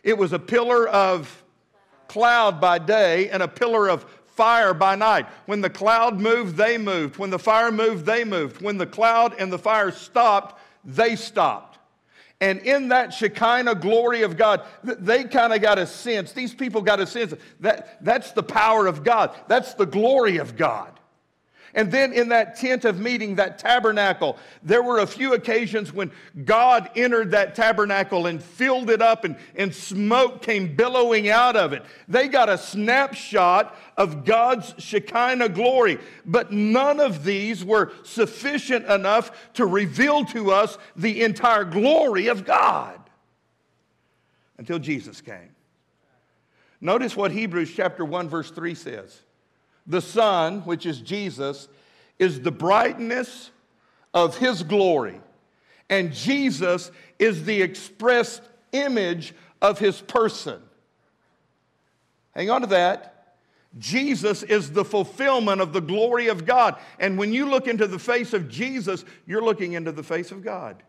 It 0.04 0.18
was 0.18 0.34
a 0.34 0.40
pillar 0.40 0.86
of 0.90 1.43
cloud 2.14 2.62
by 2.62 2.78
day 2.78 3.28
and 3.32 3.42
a 3.42 3.48
pillar 3.48 3.90
of 3.90 4.06
fire 4.28 4.76
by 4.76 4.96
night. 4.96 5.26
When 5.48 5.62
the 5.62 5.70
cloud 5.70 6.20
moved, 6.20 6.56
they 6.56 6.78
moved. 6.78 7.18
When 7.18 7.32
the 7.32 7.40
fire 7.40 7.72
moved, 7.72 8.06
they 8.06 8.24
moved. 8.24 8.62
When 8.62 8.78
the 8.78 8.86
cloud 8.86 9.34
and 9.40 9.52
the 9.52 9.58
fire 9.58 9.90
stopped, 9.90 10.62
they 10.86 11.16
stopped. 11.16 11.80
And 12.40 12.60
in 12.60 12.90
that 12.90 13.14
Shekinah 13.14 13.76
glory 13.76 14.22
of 14.22 14.38
God, 14.38 14.62
they 14.84 15.24
kind 15.24 15.54
of 15.54 15.62
got 15.62 15.80
a 15.80 15.88
sense, 15.88 16.34
these 16.34 16.54
people 16.54 16.84
got 16.84 17.00
a 17.00 17.08
sense 17.08 17.34
that 17.62 18.04
that's 18.04 18.32
the 18.32 18.44
power 18.44 18.86
of 18.86 19.04
God, 19.04 19.36
that's 19.48 19.74
the 19.74 19.88
glory 19.88 20.38
of 20.38 20.56
God. 20.56 20.92
And 21.76 21.92
then 21.92 22.14
in 22.14 22.30
that 22.30 22.56
tent 22.56 22.86
of 22.86 23.00
meeting, 23.00 23.36
that 23.36 23.58
tabernacle, 23.58 24.38
there 24.62 24.84
were 24.84 25.00
a 25.00 25.08
few 25.08 25.34
occasions 25.34 25.92
when 25.92 26.12
God 26.46 26.92
entered 26.96 27.32
that 27.32 27.56
tabernacle 27.56 28.28
and 28.28 28.44
filled 28.44 28.92
it 28.92 29.02
up 29.02 29.24
and, 29.24 29.36
and 29.56 29.74
smoke 29.74 30.44
came 30.44 30.76
billowing 30.76 31.30
out 31.30 31.56
of 31.56 31.74
it. 31.74 31.84
They 32.08 32.28
got 32.28 32.48
a 32.48 32.60
snapshot 32.60 33.76
of 33.98 34.24
God's 34.24 34.76
Shekinah 34.78 35.50
glory, 35.50 35.98
but 36.26 36.52
none 36.52 37.00
of 37.00 37.24
these 37.24 37.66
were 37.66 37.92
sufficient 38.04 38.86
enough 38.86 39.54
to 39.54 39.66
reveal 39.66 40.26
to 40.26 40.52
us 40.52 40.78
the 40.96 41.24
entire 41.24 41.64
glory 41.64 42.28
of 42.28 42.46
God 42.46 43.00
until 44.60 44.78
Jesus 44.78 45.22
came. 45.22 45.56
Notice 46.80 47.16
what 47.16 47.32
Hebrews 47.32 47.74
chapter 47.74 48.06
1 48.06 48.30
verse 48.30 48.52
3 48.52 48.76
says. 48.76 49.22
The 49.86 50.02
Son, 50.02 50.62
which 50.62 50.86
is 50.86 51.02
Jesus, 51.02 51.68
is 52.20 52.42
the 52.42 52.52
brightness 52.52 53.52
of 54.14 54.38
his 54.38 54.64
glory. 54.64 55.20
And 55.90 56.14
Jesus 56.14 56.92
is 57.20 57.44
the 57.46 57.62
expressed 57.62 58.42
image 58.72 59.34
of 59.62 59.80
his 59.80 60.02
person. 60.02 60.62
Hang 62.32 62.50
on 62.50 62.62
to 62.62 62.68
that. 62.68 63.36
Jesus 63.80 64.44
is 64.44 64.72
the 64.72 64.86
fulfillment 64.86 65.60
of 65.60 65.74
the 65.74 65.82
glory 65.82 66.28
of 66.28 66.46
God. 66.46 66.78
And 67.00 67.18
when 67.18 67.34
you 67.34 67.50
look 67.50 67.68
into 67.68 67.88
the 67.88 68.00
face 68.00 68.34
of 68.34 68.48
Jesus, 68.48 69.04
you're 69.26 69.44
looking 69.44 69.74
into 69.74 69.92
the 69.92 70.04
face 70.04 70.32
of 70.32 70.44
God. 70.44 70.84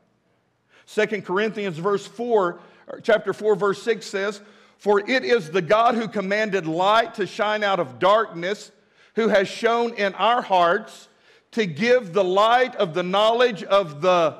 Second 0.84 1.24
Corinthians 1.24 1.78
verse 1.78 2.06
4, 2.06 2.60
chapter 3.02 3.32
4 3.32 3.56
verse 3.56 3.82
6 3.82 4.04
says, 4.06 4.42
"For 4.76 5.00
it 5.00 5.24
is 5.24 5.50
the 5.50 5.62
God 5.62 5.94
who 5.94 6.08
commanded 6.08 6.66
light 6.66 7.14
to 7.14 7.26
shine 7.26 7.64
out 7.64 7.80
of 7.80 7.98
darkness 7.98 8.70
who 9.14 9.28
has 9.28 9.48
shown 9.48 9.94
in 9.94 10.14
our 10.14 10.42
hearts 10.42 11.08
to 11.52 11.66
give 11.66 12.12
the 12.12 12.24
light 12.24 12.74
of 12.76 12.94
the 12.94 13.02
knowledge 13.02 13.62
of 13.62 14.00
the 14.00 14.36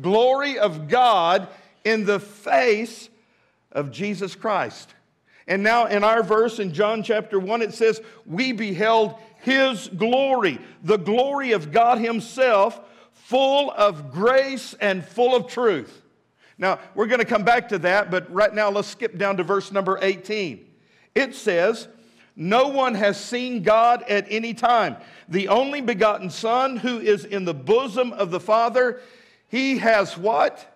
glory 0.00 0.58
of 0.58 0.88
God 0.88 1.48
in 1.84 2.04
the 2.04 2.20
face 2.20 3.08
of 3.72 3.90
Jesus 3.90 4.34
Christ. 4.34 4.94
And 5.48 5.62
now 5.62 5.86
in 5.86 6.02
our 6.02 6.22
verse 6.22 6.58
in 6.58 6.72
John 6.72 7.02
chapter 7.02 7.38
1, 7.38 7.62
it 7.62 7.72
says, 7.72 8.00
We 8.24 8.52
beheld 8.52 9.14
his 9.42 9.88
glory, 9.88 10.58
the 10.82 10.96
glory 10.96 11.52
of 11.52 11.70
God 11.70 11.98
himself, 11.98 12.80
full 13.12 13.70
of 13.70 14.10
grace 14.12 14.74
and 14.80 15.04
full 15.04 15.34
of 15.34 15.46
truth. 15.46 16.02
Now, 16.58 16.80
we're 16.94 17.06
going 17.06 17.20
to 17.20 17.26
come 17.26 17.44
back 17.44 17.68
to 17.68 17.78
that, 17.80 18.10
but 18.10 18.32
right 18.32 18.52
now 18.52 18.70
let's 18.70 18.88
skip 18.88 19.16
down 19.18 19.36
to 19.36 19.44
verse 19.44 19.70
number 19.70 19.98
18. 20.00 20.66
It 21.14 21.34
says, 21.34 21.86
no 22.36 22.68
one 22.68 22.94
has 22.94 23.18
seen 23.18 23.62
God 23.62 24.04
at 24.08 24.26
any 24.28 24.52
time. 24.52 24.96
The 25.28 25.48
only 25.48 25.80
begotten 25.80 26.28
Son 26.28 26.76
who 26.76 27.00
is 27.00 27.24
in 27.24 27.46
the 27.46 27.54
bosom 27.54 28.12
of 28.12 28.30
the 28.30 28.40
Father, 28.40 29.00
he 29.48 29.78
has 29.78 30.18
what? 30.18 30.72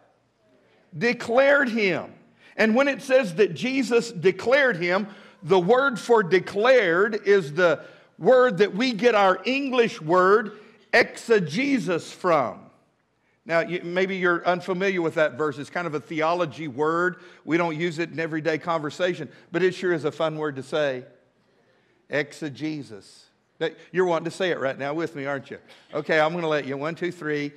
Declared 0.97 1.69
him. 1.69 2.14
And 2.57 2.75
when 2.75 2.88
it 2.88 3.02
says 3.02 3.35
that 3.35 3.55
Jesus 3.55 4.11
declared 4.11 4.79
him, 4.79 5.07
the 5.43 5.59
word 5.59 6.00
for 6.00 6.23
declared 6.23 7.26
is 7.26 7.52
the 7.52 7.85
word 8.19 8.59
that 8.59 8.75
we 8.75 8.93
get 8.93 9.14
our 9.14 9.40
English 9.45 10.00
word 10.00 10.52
exegesis 10.93 12.11
from. 12.11 12.59
Now, 13.45 13.61
you, 13.61 13.83
maybe 13.83 14.17
you're 14.17 14.47
unfamiliar 14.47 15.02
with 15.02 15.14
that 15.14 15.35
verse. 15.35 15.59
It's 15.59 15.71
kind 15.71 15.87
of 15.87 15.95
a 15.95 16.00
theology 16.00 16.69
word. 16.69 17.17
We 17.45 17.57
don't 17.57 17.79
use 17.79 17.99
it 17.99 18.11
in 18.11 18.19
everyday 18.19 18.59
conversation, 18.59 19.31
but 19.52 19.62
it 19.62 19.75
sure 19.75 19.93
is 19.93 20.05
a 20.05 20.12
fun 20.12 20.37
word 20.37 20.57
to 20.57 20.62
say. 20.62 21.05
Exegesis. 22.11 23.26
You're 23.93 24.07
wanting 24.07 24.25
to 24.25 24.31
say 24.31 24.50
it 24.50 24.59
right 24.59 24.79
now 24.79 24.95
with 24.95 25.14
me, 25.14 25.26
aren't 25.26 25.50
you? 25.50 25.59
Okay, 25.93 26.19
I'm 26.19 26.33
going 26.33 26.43
to 26.43 26.49
let 26.49 26.67
you. 26.67 26.76
One, 26.76 26.95
two, 26.95 27.12
three. 27.12 27.52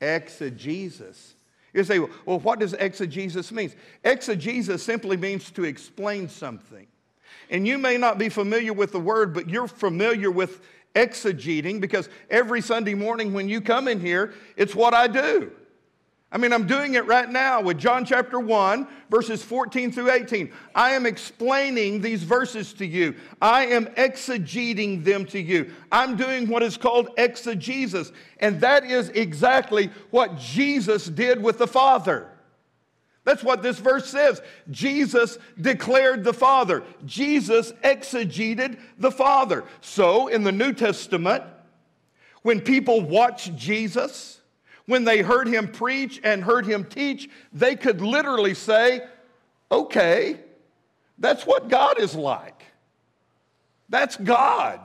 Exegesis. 0.00 1.34
You 1.72 1.84
say, 1.84 1.98
well, 1.98 2.40
what 2.40 2.58
does 2.58 2.72
exegesis 2.72 3.52
mean? 3.52 3.72
Exegesis 4.04 4.82
simply 4.82 5.16
means 5.16 5.50
to 5.52 5.64
explain 5.64 6.28
something. 6.28 6.86
And 7.50 7.66
you 7.66 7.78
may 7.78 7.96
not 7.96 8.18
be 8.18 8.28
familiar 8.28 8.72
with 8.72 8.92
the 8.92 9.00
word, 9.00 9.34
but 9.34 9.48
you're 9.48 9.68
familiar 9.68 10.30
with 10.30 10.62
exegeting 10.94 11.80
because 11.80 12.08
every 12.30 12.60
Sunday 12.60 12.94
morning 12.94 13.32
when 13.32 13.48
you 13.48 13.60
come 13.60 13.88
in 13.88 14.00
here, 14.00 14.34
it's 14.56 14.74
what 14.74 14.94
I 14.94 15.06
do. 15.06 15.52
I 16.32 16.38
mean, 16.38 16.52
I'm 16.52 16.66
doing 16.66 16.94
it 16.94 17.06
right 17.06 17.30
now 17.30 17.60
with 17.60 17.78
John 17.78 18.04
chapter 18.04 18.40
1, 18.40 18.88
verses 19.08 19.44
14 19.44 19.92
through 19.92 20.10
18. 20.10 20.52
I 20.74 20.90
am 20.90 21.06
explaining 21.06 22.00
these 22.00 22.24
verses 22.24 22.72
to 22.74 22.86
you. 22.86 23.14
I 23.40 23.66
am 23.66 23.86
exegeting 23.94 25.04
them 25.04 25.24
to 25.26 25.40
you. 25.40 25.72
I'm 25.92 26.16
doing 26.16 26.48
what 26.48 26.64
is 26.64 26.76
called 26.76 27.10
exegesis, 27.16 28.10
and 28.40 28.60
that 28.60 28.84
is 28.84 29.10
exactly 29.10 29.90
what 30.10 30.36
Jesus 30.36 31.06
did 31.06 31.40
with 31.40 31.58
the 31.58 31.68
Father. 31.68 32.28
That's 33.22 33.44
what 33.44 33.62
this 33.62 33.78
verse 33.78 34.08
says. 34.08 34.40
Jesus 34.70 35.38
declared 35.60 36.24
the 36.24 36.32
Father. 36.32 36.82
Jesus 37.04 37.72
exegeted 37.84 38.78
the 38.98 39.10
Father. 39.10 39.64
So, 39.80 40.26
in 40.26 40.42
the 40.42 40.52
New 40.52 40.72
Testament, 40.72 41.44
when 42.42 42.60
people 42.60 43.00
watch 43.00 43.54
Jesus, 43.56 44.35
when 44.86 45.04
they 45.04 45.22
heard 45.22 45.48
him 45.48 45.68
preach 45.68 46.20
and 46.22 46.42
heard 46.42 46.66
him 46.66 46.84
teach, 46.84 47.28
they 47.52 47.76
could 47.76 48.00
literally 48.00 48.54
say, 48.54 49.02
okay, 49.70 50.40
that's 51.18 51.44
what 51.46 51.68
God 51.68 52.00
is 52.00 52.14
like. 52.14 52.62
That's 53.88 54.16
God. 54.16 54.80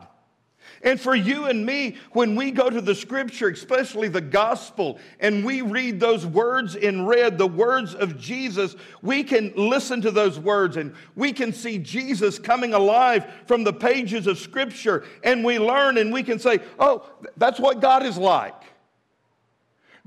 And 0.84 1.00
for 1.00 1.14
you 1.14 1.46
and 1.46 1.64
me, 1.64 1.98
when 2.14 2.36
we 2.36 2.50
go 2.50 2.70
to 2.70 2.82
the 2.82 2.96
scripture, 2.96 3.50
especially 3.50 4.08
the 4.08 4.22
gospel, 4.22 5.00
and 5.20 5.46
we 5.46 5.62
read 5.62 6.00
those 6.00 6.26
words 6.26 6.76
in 6.76 7.06
red, 7.06 7.38
the 7.38 7.48
words 7.48 7.94
of 7.94 8.18
Jesus, 8.18 8.76
we 9.04 9.24
can 9.24 9.54
listen 9.56 10.02
to 10.02 10.12
those 10.12 10.40
words 10.40 10.78
and 10.78 10.96
we 11.16 11.34
can 11.34 11.54
see 11.54 11.78
Jesus 11.78 12.40
coming 12.40 12.74
alive 12.74 13.32
from 13.46 13.64
the 13.64 13.74
pages 13.74 14.26
of 14.26 14.40
scripture. 14.40 15.04
And 15.24 15.44
we 15.44 15.60
learn 15.60 15.98
and 15.98 16.12
we 16.12 16.24
can 16.24 16.40
say, 16.40 16.60
oh, 16.80 17.08
that's 17.38 17.60
what 17.60 17.80
God 17.80 18.04
is 18.04 18.18
like. 18.18 18.71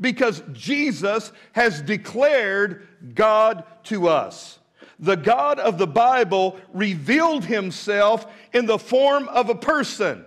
Because 0.00 0.42
Jesus 0.52 1.30
has 1.52 1.80
declared 1.80 2.86
God 3.14 3.64
to 3.84 4.08
us 4.08 4.58
the 4.98 5.16
God 5.16 5.58
of 5.58 5.78
the 5.78 5.86
Bible 5.86 6.58
revealed 6.72 7.44
himself 7.44 8.26
in 8.52 8.66
the 8.66 8.78
form 8.78 9.28
of 9.28 9.50
a 9.50 9.54
person. 9.54 10.24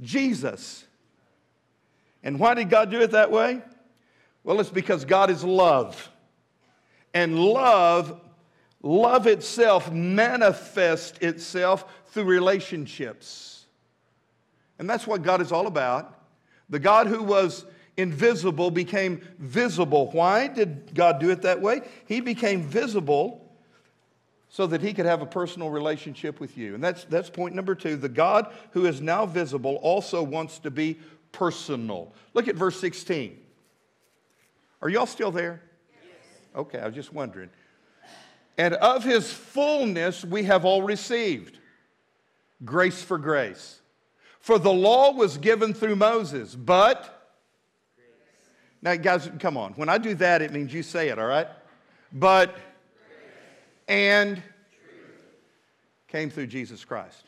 Jesus. 0.00 0.84
And 2.22 2.38
why 2.38 2.54
did 2.54 2.70
God 2.70 2.90
do 2.90 3.00
it 3.00 3.12
that 3.12 3.30
way? 3.30 3.62
Well, 4.44 4.60
it's 4.60 4.70
because 4.70 5.04
God 5.04 5.30
is 5.30 5.44
love. 5.44 6.10
And 7.14 7.38
love, 7.38 8.20
love 8.82 9.26
itself 9.26 9.90
manifests 9.90 11.18
itself 11.20 11.84
through 12.08 12.24
relationships. 12.24 13.66
And 14.78 14.88
that's 14.88 15.06
what 15.06 15.22
God 15.22 15.40
is 15.40 15.52
all 15.52 15.66
about. 15.66 16.14
The 16.68 16.78
God 16.78 17.06
who 17.06 17.22
was 17.22 17.64
invisible 17.98 18.70
became 18.70 19.20
visible. 19.38 20.10
Why 20.12 20.46
did 20.46 20.94
God 20.94 21.18
do 21.18 21.30
it 21.30 21.42
that 21.42 21.60
way? 21.60 21.82
He 22.06 22.20
became 22.20 22.62
visible 22.62 23.44
so 24.48 24.66
that 24.68 24.80
he 24.80 24.94
could 24.94 25.04
have 25.04 25.20
a 25.20 25.26
personal 25.26 25.68
relationship 25.68 26.40
with 26.40 26.56
you. 26.56 26.74
And 26.74 26.82
that's, 26.82 27.04
that's 27.04 27.28
point 27.28 27.54
number 27.54 27.74
two. 27.74 27.96
The 27.96 28.08
God 28.08 28.54
who 28.70 28.86
is 28.86 29.02
now 29.02 29.26
visible 29.26 29.76
also 29.82 30.22
wants 30.22 30.60
to 30.60 30.70
be 30.70 30.98
personal. 31.32 32.14
Look 32.32 32.48
at 32.48 32.54
verse 32.54 32.80
16. 32.80 33.36
Are 34.80 34.88
y'all 34.88 35.06
still 35.06 35.32
there? 35.32 35.60
Yes. 35.92 36.12
Okay, 36.54 36.78
I 36.78 36.86
was 36.86 36.94
just 36.94 37.12
wondering. 37.12 37.50
And 38.56 38.74
of 38.74 39.02
his 39.02 39.30
fullness 39.32 40.24
we 40.24 40.44
have 40.44 40.64
all 40.64 40.82
received 40.82 41.58
grace 42.64 43.02
for 43.02 43.18
grace. 43.18 43.80
For 44.38 44.58
the 44.58 44.72
law 44.72 45.12
was 45.12 45.36
given 45.36 45.74
through 45.74 45.96
Moses, 45.96 46.54
but. 46.54 47.16
Now, 48.80 48.94
guys, 48.94 49.30
come 49.38 49.56
on. 49.56 49.72
When 49.72 49.88
I 49.88 49.98
do 49.98 50.14
that, 50.16 50.42
it 50.42 50.52
means 50.52 50.72
you 50.72 50.82
say 50.82 51.08
it, 51.08 51.18
all 51.18 51.26
right? 51.26 51.48
But 52.12 52.56
and 53.88 54.42
came 56.06 56.30
through 56.30 56.46
Jesus 56.46 56.84
Christ. 56.84 57.24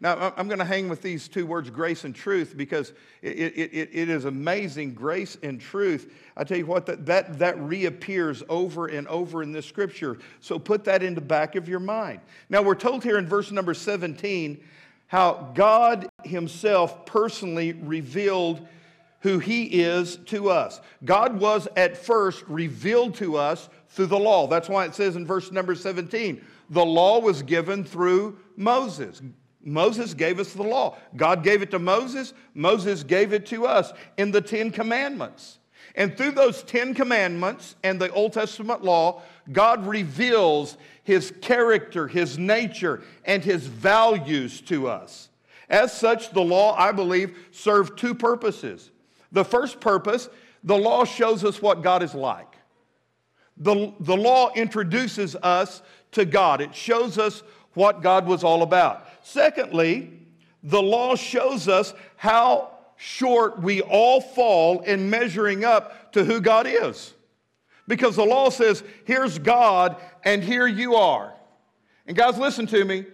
Now, 0.00 0.32
I'm 0.36 0.46
going 0.46 0.60
to 0.60 0.64
hang 0.64 0.88
with 0.88 1.02
these 1.02 1.26
two 1.26 1.44
words, 1.44 1.70
grace 1.70 2.04
and 2.04 2.14
truth, 2.14 2.56
because 2.56 2.92
it, 3.20 3.36
it, 3.56 3.90
it 3.92 4.08
is 4.08 4.26
amazing. 4.26 4.94
Grace 4.94 5.36
and 5.42 5.60
truth. 5.60 6.14
I 6.36 6.44
tell 6.44 6.56
you 6.56 6.66
what, 6.66 6.86
that, 6.86 7.04
that, 7.06 7.38
that 7.40 7.58
reappears 7.58 8.44
over 8.48 8.86
and 8.86 9.08
over 9.08 9.42
in 9.42 9.50
this 9.50 9.66
scripture. 9.66 10.18
So 10.38 10.56
put 10.56 10.84
that 10.84 11.02
in 11.02 11.16
the 11.16 11.20
back 11.20 11.56
of 11.56 11.68
your 11.68 11.80
mind. 11.80 12.20
Now, 12.48 12.62
we're 12.62 12.76
told 12.76 13.02
here 13.02 13.18
in 13.18 13.26
verse 13.26 13.50
number 13.50 13.74
17 13.74 14.62
how 15.08 15.50
God 15.54 16.08
Himself 16.22 17.04
personally 17.04 17.72
revealed 17.72 18.66
who 19.20 19.38
He 19.38 19.64
is 19.82 20.16
to 20.26 20.50
us. 20.50 20.80
God 21.04 21.40
was 21.40 21.68
at 21.76 21.96
first 21.96 22.44
revealed 22.48 23.14
to 23.16 23.36
us 23.36 23.68
through 23.88 24.06
the 24.06 24.18
law. 24.18 24.46
That's 24.46 24.68
why 24.68 24.84
it 24.84 24.94
says 24.94 25.16
in 25.16 25.26
verse 25.26 25.50
number 25.50 25.74
17, 25.74 26.44
the 26.70 26.84
law 26.84 27.18
was 27.20 27.42
given 27.42 27.84
through 27.84 28.38
Moses. 28.56 29.22
Moses 29.62 30.14
gave 30.14 30.38
us 30.38 30.52
the 30.52 30.62
law. 30.62 30.96
God 31.16 31.42
gave 31.42 31.62
it 31.62 31.70
to 31.72 31.78
Moses. 31.78 32.32
Moses 32.54 33.02
gave 33.02 33.32
it 33.32 33.46
to 33.46 33.66
us 33.66 33.92
in 34.16 34.30
the 34.30 34.40
Ten 34.40 34.70
Commandments. 34.70 35.58
And 35.94 36.16
through 36.16 36.32
those 36.32 36.62
Ten 36.62 36.94
Commandments 36.94 37.74
and 37.82 38.00
the 38.00 38.10
Old 38.12 38.32
Testament 38.32 38.84
law, 38.84 39.22
God 39.50 39.86
reveals 39.86 40.76
his 41.02 41.32
character, 41.40 42.06
his 42.06 42.38
nature, 42.38 43.02
and 43.24 43.42
his 43.42 43.66
values 43.66 44.60
to 44.62 44.88
us. 44.88 45.28
As 45.68 45.92
such, 45.92 46.30
the 46.30 46.40
law, 46.40 46.76
I 46.76 46.92
believe, 46.92 47.36
served 47.50 47.98
two 47.98 48.14
purposes. 48.14 48.90
The 49.32 49.44
first 49.44 49.80
purpose, 49.80 50.28
the 50.64 50.76
law 50.76 51.04
shows 51.04 51.44
us 51.44 51.60
what 51.60 51.82
God 51.82 52.02
is 52.02 52.14
like. 52.14 52.56
The, 53.56 53.92
the 54.00 54.16
law 54.16 54.52
introduces 54.54 55.34
us 55.36 55.82
to 56.12 56.24
God, 56.24 56.60
it 56.60 56.74
shows 56.74 57.18
us 57.18 57.42
what 57.74 58.02
God 58.02 58.26
was 58.26 58.42
all 58.42 58.62
about. 58.62 59.06
Secondly, 59.22 60.10
the 60.62 60.82
law 60.82 61.14
shows 61.16 61.68
us 61.68 61.92
how 62.16 62.70
short 62.96 63.60
we 63.60 63.82
all 63.82 64.20
fall 64.20 64.80
in 64.80 65.08
measuring 65.10 65.64
up 65.64 66.12
to 66.12 66.24
who 66.24 66.40
God 66.40 66.66
is. 66.66 67.14
Because 67.86 68.16
the 68.16 68.24
law 68.24 68.50
says, 68.50 68.82
here's 69.04 69.38
God 69.38 69.96
and 70.24 70.42
here 70.42 70.66
you 70.66 70.96
are. 70.96 71.32
And 72.06 72.16
guys, 72.16 72.38
listen 72.38 72.66
to 72.68 72.84
me. 72.84 73.06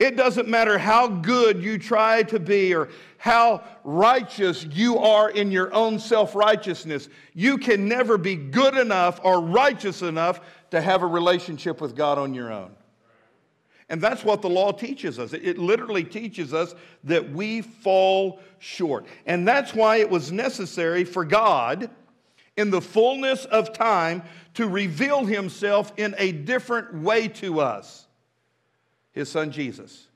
It 0.00 0.16
doesn't 0.16 0.48
matter 0.48 0.76
how 0.76 1.06
good 1.06 1.62
you 1.62 1.78
try 1.78 2.24
to 2.24 2.40
be 2.40 2.74
or 2.74 2.88
how 3.16 3.62
righteous 3.84 4.64
you 4.64 4.98
are 4.98 5.30
in 5.30 5.52
your 5.52 5.72
own 5.72 5.98
self 5.98 6.34
righteousness. 6.34 7.08
You 7.32 7.58
can 7.58 7.88
never 7.88 8.18
be 8.18 8.34
good 8.34 8.76
enough 8.76 9.20
or 9.22 9.40
righteous 9.40 10.02
enough 10.02 10.40
to 10.72 10.80
have 10.80 11.02
a 11.02 11.06
relationship 11.06 11.80
with 11.80 11.94
God 11.94 12.18
on 12.18 12.34
your 12.34 12.52
own. 12.52 12.72
And 13.88 14.00
that's 14.00 14.24
what 14.24 14.42
the 14.42 14.48
law 14.48 14.72
teaches 14.72 15.18
us. 15.18 15.32
It 15.32 15.58
literally 15.58 16.04
teaches 16.04 16.52
us 16.52 16.74
that 17.04 17.30
we 17.30 17.60
fall 17.60 18.40
short. 18.58 19.06
And 19.26 19.46
that's 19.46 19.74
why 19.74 19.98
it 19.98 20.10
was 20.10 20.32
necessary 20.32 21.04
for 21.04 21.24
God, 21.24 21.90
in 22.56 22.70
the 22.70 22.80
fullness 22.80 23.44
of 23.44 23.72
time, 23.72 24.22
to 24.54 24.66
reveal 24.66 25.24
himself 25.24 25.92
in 25.96 26.14
a 26.18 26.32
different 26.32 26.94
way 26.94 27.28
to 27.28 27.60
us 27.60 28.03
his 29.14 29.30
son 29.30 29.50
Jesus. 29.50 30.08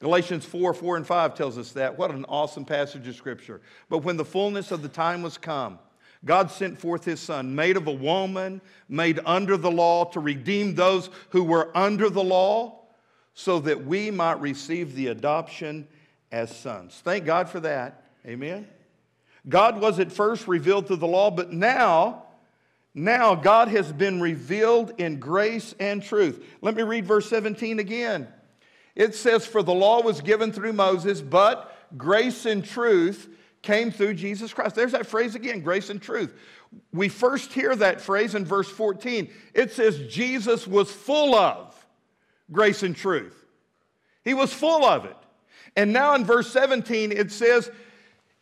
Galatians 0.00 0.44
4 0.44 0.74
4 0.74 0.96
and 0.96 1.06
5 1.06 1.34
tells 1.34 1.58
us 1.58 1.72
that. 1.72 1.98
What 1.98 2.10
an 2.10 2.24
awesome 2.28 2.64
passage 2.64 3.06
of 3.06 3.14
scripture. 3.14 3.60
But 3.88 3.98
when 3.98 4.16
the 4.16 4.24
fullness 4.24 4.70
of 4.70 4.82
the 4.82 4.88
time 4.88 5.22
was 5.22 5.38
come, 5.38 5.78
God 6.24 6.50
sent 6.50 6.80
forth 6.80 7.04
his 7.04 7.20
son, 7.20 7.54
made 7.54 7.76
of 7.76 7.86
a 7.86 7.92
woman, 7.92 8.60
made 8.88 9.20
under 9.24 9.56
the 9.56 9.70
law, 9.70 10.04
to 10.06 10.20
redeem 10.20 10.74
those 10.74 11.10
who 11.30 11.44
were 11.44 11.76
under 11.76 12.10
the 12.10 12.22
law, 12.22 12.80
so 13.34 13.60
that 13.60 13.84
we 13.84 14.10
might 14.10 14.40
receive 14.40 14.94
the 14.94 15.08
adoption 15.08 15.86
as 16.32 16.54
sons. 16.54 17.00
Thank 17.04 17.24
God 17.24 17.48
for 17.48 17.60
that. 17.60 18.04
Amen. 18.26 18.66
God 19.48 19.80
was 19.80 19.98
at 19.98 20.12
first 20.12 20.48
revealed 20.48 20.86
through 20.86 20.96
the 20.96 21.06
law, 21.06 21.30
but 21.30 21.52
now, 21.52 22.24
now 22.94 23.34
God 23.34 23.68
has 23.68 23.92
been 23.92 24.20
revealed 24.20 24.92
in 24.98 25.20
grace 25.20 25.74
and 25.78 26.02
truth. 26.02 26.44
Let 26.60 26.74
me 26.74 26.82
read 26.82 27.06
verse 27.06 27.28
17 27.28 27.78
again. 27.78 28.28
It 28.98 29.14
says, 29.14 29.46
For 29.46 29.62
the 29.62 29.72
law 29.72 30.02
was 30.02 30.20
given 30.20 30.52
through 30.52 30.74
Moses, 30.74 31.22
but 31.22 31.74
grace 31.96 32.44
and 32.44 32.62
truth 32.62 33.30
came 33.62 33.90
through 33.90 34.14
Jesus 34.14 34.52
Christ. 34.52 34.74
There's 34.74 34.92
that 34.92 35.06
phrase 35.06 35.36
again 35.36 35.60
grace 35.60 35.88
and 35.88 36.02
truth. 36.02 36.34
We 36.92 37.08
first 37.08 37.52
hear 37.52 37.74
that 37.76 38.00
phrase 38.00 38.34
in 38.34 38.44
verse 38.44 38.68
14. 38.68 39.30
It 39.54 39.72
says, 39.72 40.00
Jesus 40.08 40.66
was 40.66 40.90
full 40.90 41.34
of 41.34 41.74
grace 42.52 42.82
and 42.82 42.94
truth. 42.94 43.46
He 44.24 44.34
was 44.34 44.52
full 44.52 44.84
of 44.84 45.04
it. 45.04 45.16
And 45.76 45.92
now 45.92 46.14
in 46.14 46.24
verse 46.24 46.50
17, 46.52 47.12
it 47.12 47.30
says, 47.30 47.70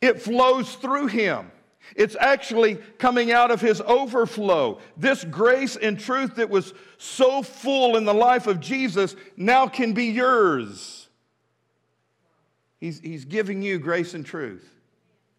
it 0.01 0.23
flows 0.23 0.75
through 0.77 1.09
him. 1.09 1.51
It's 1.95 2.17
actually 2.19 2.77
coming 2.99 3.31
out 3.31 3.51
of 3.51 3.61
his 3.61 3.81
overflow. 3.83 4.79
This 4.97 5.25
grace 5.25 5.77
and 5.77 5.99
truth 5.99 6.37
that 6.37 6.51
was 6.51 6.75
so 6.99 7.43
full 7.43 7.97
in 7.97 8.05
the 8.05 8.15
life 8.15 8.47
of 8.47 8.61
Jesus 8.61 9.15
now 9.37 9.69
can 9.69 9.93
be 9.93 10.07
yours. 10.07 11.09
He's, 12.79 13.01
he's 13.01 13.25
giving 13.25 13.63
you 13.63 13.79
grace 13.79 14.15
and 14.15 14.27
truth. 14.27 14.69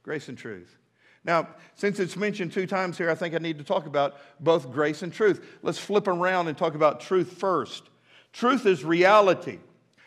Grace 0.04 0.30
and 0.30 0.38
truth. 0.38 0.78
Now, 1.24 1.50
since 1.76 2.00
it's 2.00 2.16
mentioned 2.16 2.54
two 2.54 2.66
times 2.66 2.98
here, 2.98 3.10
I 3.12 3.16
think 3.16 3.36
I 3.36 3.40
need 3.40 3.58
to 3.58 3.64
talk 3.64 3.86
about 3.86 4.16
both 4.40 4.72
grace 4.72 5.02
and 5.02 5.12
truth. 5.12 5.46
Let's 5.62 5.78
flip 5.78 6.08
around 6.08 6.48
and 6.48 6.58
talk 6.58 6.74
about 6.74 7.02
truth 7.02 7.34
first. 7.34 7.84
Truth 8.32 8.66
is 8.66 8.86
reality. 8.86 9.60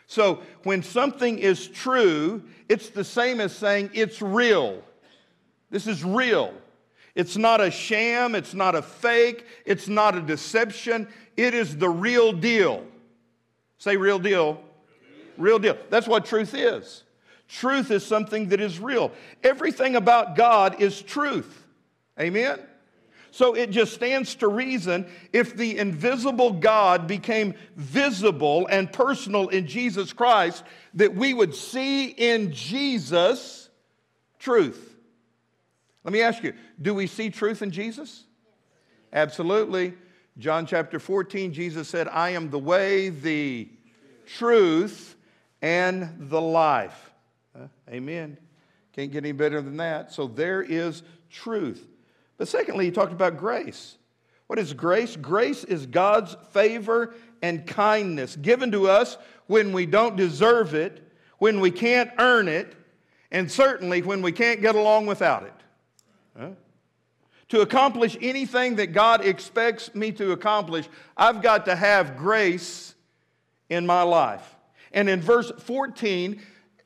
So, 0.07 0.41
when 0.63 0.83
something 0.83 1.39
is 1.39 1.67
true, 1.67 2.43
it's 2.67 2.89
the 2.89 3.03
same 3.03 3.39
as 3.39 3.55
saying 3.55 3.91
it's 3.93 4.21
real. 4.21 4.83
This 5.71 5.87
is 5.87 6.03
real. 6.03 6.53
It's 7.15 7.35
not 7.35 7.59
a 7.59 7.71
sham, 7.71 8.35
it's 8.35 8.53
not 8.53 8.75
a 8.75 8.81
fake, 8.81 9.45
it's 9.65 9.87
not 9.87 10.15
a 10.15 10.21
deception. 10.21 11.07
It 11.35 11.53
is 11.53 11.75
the 11.77 11.89
real 11.89 12.31
deal. 12.33 12.85
Say 13.77 13.97
real 13.97 14.19
deal. 14.19 14.61
Real 15.37 15.59
deal. 15.59 15.77
That's 15.89 16.07
what 16.07 16.25
truth 16.25 16.53
is. 16.53 17.03
Truth 17.47 17.91
is 17.91 18.05
something 18.05 18.49
that 18.49 18.61
is 18.61 18.79
real. 18.79 19.11
Everything 19.43 19.95
about 19.95 20.35
God 20.35 20.81
is 20.81 21.01
truth. 21.01 21.65
Amen? 22.19 22.59
So 23.31 23.55
it 23.55 23.71
just 23.71 23.93
stands 23.93 24.35
to 24.35 24.47
reason 24.47 25.07
if 25.31 25.55
the 25.55 25.77
invisible 25.77 26.51
God 26.51 27.07
became 27.07 27.55
visible 27.75 28.67
and 28.67 28.91
personal 28.91 29.47
in 29.47 29.67
Jesus 29.67 30.13
Christ, 30.13 30.63
that 30.93 31.15
we 31.15 31.33
would 31.33 31.55
see 31.55 32.07
in 32.07 32.51
Jesus 32.51 33.69
truth. 34.37 34.90
Let 36.03 36.13
me 36.13 36.21
ask 36.21 36.43
you 36.43 36.53
do 36.81 36.93
we 36.93 37.07
see 37.07 37.29
truth 37.29 37.61
in 37.61 37.71
Jesus? 37.71 38.23
Absolutely. 39.13 39.93
John 40.37 40.65
chapter 40.65 40.99
14, 40.99 41.53
Jesus 41.53 41.87
said, 41.87 42.07
I 42.07 42.29
am 42.31 42.49
the 42.49 42.59
way, 42.59 43.09
the 43.09 43.69
truth, 44.25 45.15
and 45.61 46.29
the 46.29 46.41
life. 46.41 47.11
Uh, 47.53 47.67
amen. 47.89 48.37
Can't 48.93 49.11
get 49.11 49.23
any 49.23 49.33
better 49.33 49.61
than 49.61 49.77
that. 49.77 50.13
So 50.13 50.27
there 50.27 50.61
is 50.61 51.03
truth. 51.29 51.85
But 52.37 52.47
secondly, 52.47 52.85
he 52.85 52.91
talked 52.91 53.11
about 53.11 53.37
grace. 53.37 53.97
What 54.47 54.57
is 54.57 54.73
grace? 54.73 55.15
Grace 55.15 55.63
is 55.63 55.85
God's 55.85 56.35
favor 56.51 57.13
and 57.41 57.65
kindness 57.67 58.35
given 58.35 58.71
to 58.71 58.87
us 58.87 59.17
when 59.47 59.73
we 59.73 59.85
don't 59.85 60.15
deserve 60.15 60.73
it, 60.73 61.11
when 61.37 61.59
we 61.59 61.71
can't 61.71 62.11
earn 62.17 62.47
it, 62.47 62.75
and 63.31 63.51
certainly 63.51 64.01
when 64.01 64.21
we 64.21 64.31
can't 64.31 64.61
get 64.61 64.75
along 64.75 65.05
without 65.05 65.43
it. 65.43 65.53
Huh? 66.37 66.49
To 67.49 67.61
accomplish 67.61 68.17
anything 68.21 68.77
that 68.77 68.87
God 68.87 69.25
expects 69.25 69.93
me 69.93 70.11
to 70.13 70.31
accomplish, 70.31 70.87
I've 71.17 71.41
got 71.41 71.65
to 71.65 71.75
have 71.75 72.17
grace 72.17 72.95
in 73.69 73.85
my 73.85 74.03
life. 74.03 74.55
And 74.93 75.09
in 75.09 75.21
verse 75.21 75.51
14, 75.59 76.41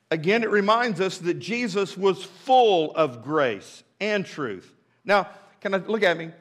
again, 0.10 0.44
it 0.44 0.50
reminds 0.50 1.02
us 1.02 1.20
that 1.20 1.36
Jesus 1.36 1.96
was 1.96 2.24
full 2.24 2.96
of 2.96 3.24
grace 3.24 3.84
and 4.00 4.26
truth. 4.26 4.74
Now, 5.04 5.30
can 5.62 5.74
I 5.74 5.78
look 5.78 6.04
at 6.04 6.18
me? 6.18 6.32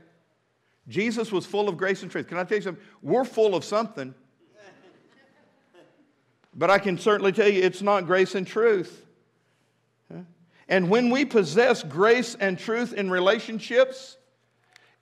Jesus 0.88 1.32
was 1.32 1.46
full 1.46 1.68
of 1.68 1.76
grace 1.76 2.02
and 2.02 2.10
truth. 2.10 2.28
Can 2.28 2.38
I 2.38 2.44
tell 2.44 2.58
you 2.58 2.62
something? 2.62 2.84
We're 3.02 3.24
full 3.24 3.54
of 3.54 3.64
something. 3.64 4.14
But 6.56 6.70
I 6.70 6.78
can 6.78 6.98
certainly 6.98 7.32
tell 7.32 7.48
you 7.48 7.62
it's 7.62 7.82
not 7.82 8.06
grace 8.06 8.34
and 8.34 8.46
truth. 8.46 9.03
And 10.68 10.88
when 10.88 11.10
we 11.10 11.24
possess 11.24 11.82
grace 11.82 12.36
and 12.38 12.58
truth 12.58 12.92
in 12.92 13.10
relationships, 13.10 14.16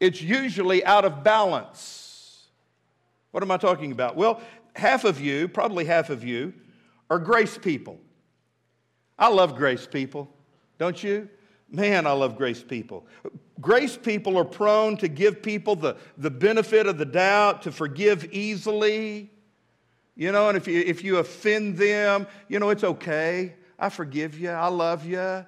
it's 0.00 0.20
usually 0.20 0.84
out 0.84 1.04
of 1.04 1.22
balance. 1.22 2.48
What 3.30 3.42
am 3.42 3.50
I 3.50 3.56
talking 3.56 3.92
about? 3.92 4.16
Well, 4.16 4.40
half 4.74 5.04
of 5.04 5.20
you, 5.20 5.48
probably 5.48 5.84
half 5.84 6.10
of 6.10 6.24
you, 6.24 6.52
are 7.08 7.18
grace 7.18 7.56
people. 7.56 7.98
I 9.18 9.28
love 9.28 9.56
grace 9.56 9.86
people, 9.86 10.28
don't 10.78 11.02
you? 11.02 11.28
Man, 11.70 12.06
I 12.06 12.12
love 12.12 12.36
grace 12.36 12.62
people. 12.62 13.06
Grace 13.60 13.96
people 13.96 14.36
are 14.36 14.44
prone 14.44 14.96
to 14.96 15.08
give 15.08 15.42
people 15.42 15.76
the, 15.76 15.96
the 16.18 16.30
benefit 16.30 16.86
of 16.86 16.98
the 16.98 17.04
doubt, 17.04 17.62
to 17.62 17.72
forgive 17.72 18.32
easily. 18.32 19.30
You 20.16 20.32
know, 20.32 20.48
and 20.48 20.56
if 20.56 20.66
you, 20.66 20.80
if 20.80 21.04
you 21.04 21.18
offend 21.18 21.78
them, 21.78 22.26
you 22.48 22.58
know, 22.58 22.70
it's 22.70 22.84
okay. 22.84 23.54
I 23.78 23.88
forgive 23.88 24.38
you. 24.38 24.50
I 24.50 24.68
love 24.68 25.06
you. 25.06 25.46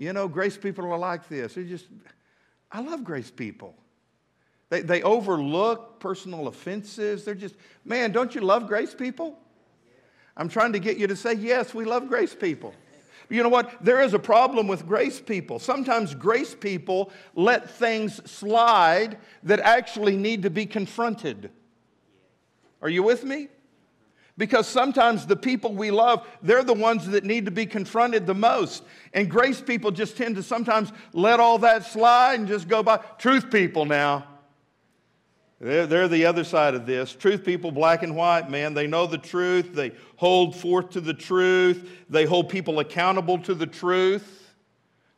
You 0.00 0.14
know, 0.14 0.28
grace 0.28 0.56
people 0.56 0.90
are 0.90 0.96
like 0.96 1.28
this. 1.28 1.56
They 1.56 1.64
just, 1.64 1.84
I 2.72 2.80
love 2.80 3.04
grace 3.04 3.30
people. 3.30 3.74
They, 4.70 4.80
they 4.80 5.02
overlook 5.02 6.00
personal 6.00 6.48
offenses. 6.48 7.22
They're 7.22 7.34
just, 7.34 7.54
man, 7.84 8.10
don't 8.10 8.34
you 8.34 8.40
love 8.40 8.66
grace 8.66 8.94
people? 8.94 9.38
I'm 10.38 10.48
trying 10.48 10.72
to 10.72 10.78
get 10.78 10.96
you 10.96 11.06
to 11.06 11.14
say, 11.14 11.34
yes, 11.34 11.74
we 11.74 11.84
love 11.84 12.08
grace 12.08 12.34
people. 12.34 12.72
You 13.28 13.42
know 13.42 13.50
what? 13.50 13.84
There 13.84 14.00
is 14.00 14.14
a 14.14 14.18
problem 14.18 14.68
with 14.68 14.86
grace 14.86 15.20
people. 15.20 15.58
Sometimes 15.58 16.14
grace 16.14 16.54
people 16.54 17.12
let 17.34 17.68
things 17.68 18.22
slide 18.28 19.18
that 19.42 19.60
actually 19.60 20.16
need 20.16 20.44
to 20.44 20.50
be 20.50 20.64
confronted. 20.64 21.50
Are 22.80 22.88
you 22.88 23.02
with 23.02 23.22
me? 23.22 23.48
Because 24.40 24.66
sometimes 24.66 25.26
the 25.26 25.36
people 25.36 25.74
we 25.74 25.90
love, 25.90 26.26
they're 26.40 26.64
the 26.64 26.72
ones 26.72 27.06
that 27.08 27.24
need 27.24 27.44
to 27.44 27.50
be 27.50 27.66
confronted 27.66 28.26
the 28.26 28.32
most. 28.32 28.82
And 29.12 29.30
grace 29.30 29.60
people 29.60 29.90
just 29.90 30.16
tend 30.16 30.36
to 30.36 30.42
sometimes 30.42 30.94
let 31.12 31.40
all 31.40 31.58
that 31.58 31.84
slide 31.84 32.38
and 32.38 32.48
just 32.48 32.66
go 32.66 32.82
by. 32.82 32.96
Truth 33.18 33.50
people 33.50 33.84
now. 33.84 34.26
They're, 35.60 35.86
they're 35.86 36.08
the 36.08 36.24
other 36.24 36.42
side 36.42 36.74
of 36.74 36.86
this. 36.86 37.12
Truth 37.12 37.44
people, 37.44 37.70
black 37.70 38.02
and 38.02 38.16
white, 38.16 38.48
man, 38.48 38.72
they 38.72 38.86
know 38.86 39.06
the 39.06 39.18
truth. 39.18 39.74
They 39.74 39.92
hold 40.16 40.56
forth 40.56 40.88
to 40.92 41.02
the 41.02 41.12
truth. 41.12 41.86
They 42.08 42.24
hold 42.24 42.48
people 42.48 42.78
accountable 42.78 43.40
to 43.40 43.52
the 43.52 43.66
truth, 43.66 44.54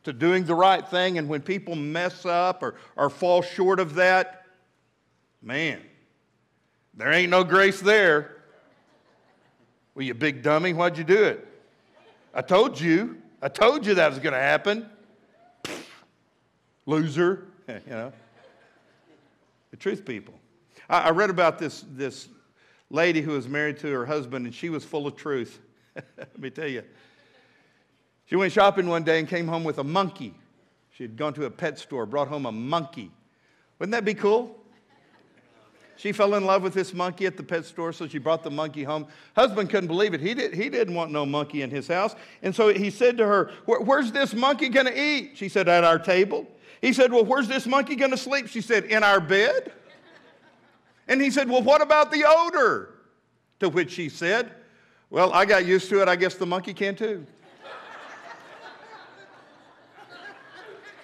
to 0.03 0.11
doing 0.11 0.43
the 0.43 0.55
right 0.55 0.85
thing. 0.85 1.17
And 1.17 1.29
when 1.29 1.43
people 1.43 1.75
mess 1.75 2.25
up 2.25 2.61
or, 2.61 2.75
or 2.97 3.09
fall 3.09 3.41
short 3.41 3.79
of 3.79 3.95
that, 3.95 4.47
man, 5.41 5.79
there 6.93 7.13
ain't 7.13 7.29
no 7.29 7.45
grace 7.45 7.79
there. 7.79 8.42
Well, 9.95 10.05
you 10.05 10.13
big 10.13 10.41
dummy, 10.41 10.73
why'd 10.73 10.97
you 10.97 11.03
do 11.03 11.23
it? 11.23 11.47
I 12.33 12.41
told 12.41 12.79
you. 12.79 13.17
I 13.41 13.47
told 13.47 13.85
you 13.85 13.95
that 13.95 14.09
was 14.09 14.19
going 14.19 14.33
to 14.33 14.39
happen. 14.39 14.89
Loser, 16.85 17.45
you 17.67 17.81
know. 17.87 18.11
The 19.71 19.77
truth 19.77 20.05
people. 20.05 20.33
I, 20.89 21.01
I 21.01 21.09
read 21.11 21.29
about 21.29 21.59
this, 21.59 21.85
this 21.91 22.27
lady 22.89 23.21
who 23.21 23.31
was 23.31 23.47
married 23.47 23.77
to 23.79 23.91
her 23.91 24.05
husband, 24.05 24.45
and 24.45 24.55
she 24.55 24.69
was 24.69 24.83
full 24.83 25.05
of 25.05 25.15
truth. 25.15 25.59
Let 25.95 26.39
me 26.39 26.49
tell 26.49 26.67
you. 26.67 26.83
She 28.25 28.35
went 28.35 28.51
shopping 28.51 28.87
one 28.87 29.03
day 29.03 29.19
and 29.19 29.27
came 29.27 29.47
home 29.47 29.63
with 29.63 29.77
a 29.77 29.83
monkey. 29.83 30.33
She 30.91 31.03
had 31.03 31.17
gone 31.17 31.33
to 31.35 31.45
a 31.45 31.51
pet 31.51 31.77
store, 31.77 32.05
brought 32.05 32.27
home 32.27 32.45
a 32.45 32.51
monkey. 32.51 33.11
Wouldn't 33.77 33.91
that 33.91 34.05
be 34.05 34.13
cool? 34.13 34.62
She 35.95 36.11
fell 36.11 36.33
in 36.35 36.45
love 36.45 36.63
with 36.63 36.73
this 36.73 36.93
monkey 36.93 37.25
at 37.25 37.37
the 37.37 37.43
pet 37.43 37.65
store, 37.65 37.93
so 37.93 38.07
she 38.07 38.17
brought 38.17 38.43
the 38.43 38.51
monkey 38.51 38.83
home. 38.83 39.07
Husband 39.35 39.69
couldn't 39.69 39.87
believe 39.87 40.13
it. 40.13 40.21
He, 40.21 40.33
did, 40.33 40.53
he 40.53 40.69
didn't 40.69 40.95
want 40.95 41.11
no 41.11 41.25
monkey 41.25 41.61
in 41.61 41.69
his 41.69 41.87
house. 41.87 42.15
And 42.41 42.55
so 42.55 42.69
he 42.69 42.89
said 42.89 43.17
to 43.17 43.25
her, 43.25 43.51
Where's 43.65 44.11
this 44.11 44.33
monkey 44.33 44.69
going 44.69 44.87
to 44.87 44.99
eat? 44.99 45.31
She 45.35 45.49
said, 45.49 45.69
At 45.69 45.83
our 45.83 45.99
table. 45.99 46.47
He 46.81 46.93
said, 46.93 47.11
Well, 47.11 47.25
where's 47.25 47.47
this 47.47 47.65
monkey 47.65 47.95
going 47.95 48.11
to 48.11 48.17
sleep? 48.17 48.47
She 48.47 48.61
said, 48.61 48.85
In 48.85 49.03
our 49.03 49.19
bed. 49.19 49.71
And 51.07 51.21
he 51.21 51.29
said, 51.29 51.49
Well, 51.49 51.61
what 51.61 51.81
about 51.81 52.11
the 52.11 52.25
odor? 52.27 52.89
To 53.59 53.69
which 53.69 53.91
she 53.91 54.09
said, 54.09 54.51
Well, 55.09 55.31
I 55.31 55.45
got 55.45 55.65
used 55.65 55.89
to 55.89 56.01
it. 56.01 56.07
I 56.07 56.15
guess 56.15 56.35
the 56.35 56.45
monkey 56.45 56.73
can 56.73 56.95
too. 56.95 57.25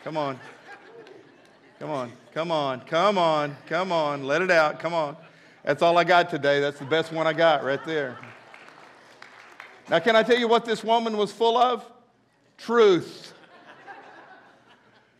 Come 0.04 0.18
on. 0.18 0.40
Come 1.80 1.92
on, 1.92 2.12
come 2.34 2.52
on, 2.52 2.82
come 2.82 3.18
on, 3.18 3.56
come 3.66 3.94
on. 3.94 4.26
Let 4.26 4.42
it 4.42 4.52
out. 4.52 4.82
Come 4.82 4.94
on. 4.94 5.16
That's 5.64 5.82
all 5.82 5.98
I 5.98 6.04
got 6.04 6.30
today. 6.30 6.60
That's 6.60 6.78
the 6.78 6.84
best 6.86 7.14
one 7.14 7.26
I 7.26 7.32
got 7.32 7.64
right 7.64 7.84
there. 7.86 8.18
Now, 9.90 10.00
can 10.00 10.14
I 10.18 10.24
tell 10.24 10.38
you 10.38 10.50
what 10.50 10.66
this 10.66 10.84
woman 10.84 11.16
was 11.16 11.32
full 11.32 11.58
of? 11.58 11.90
Truth. 12.58 13.34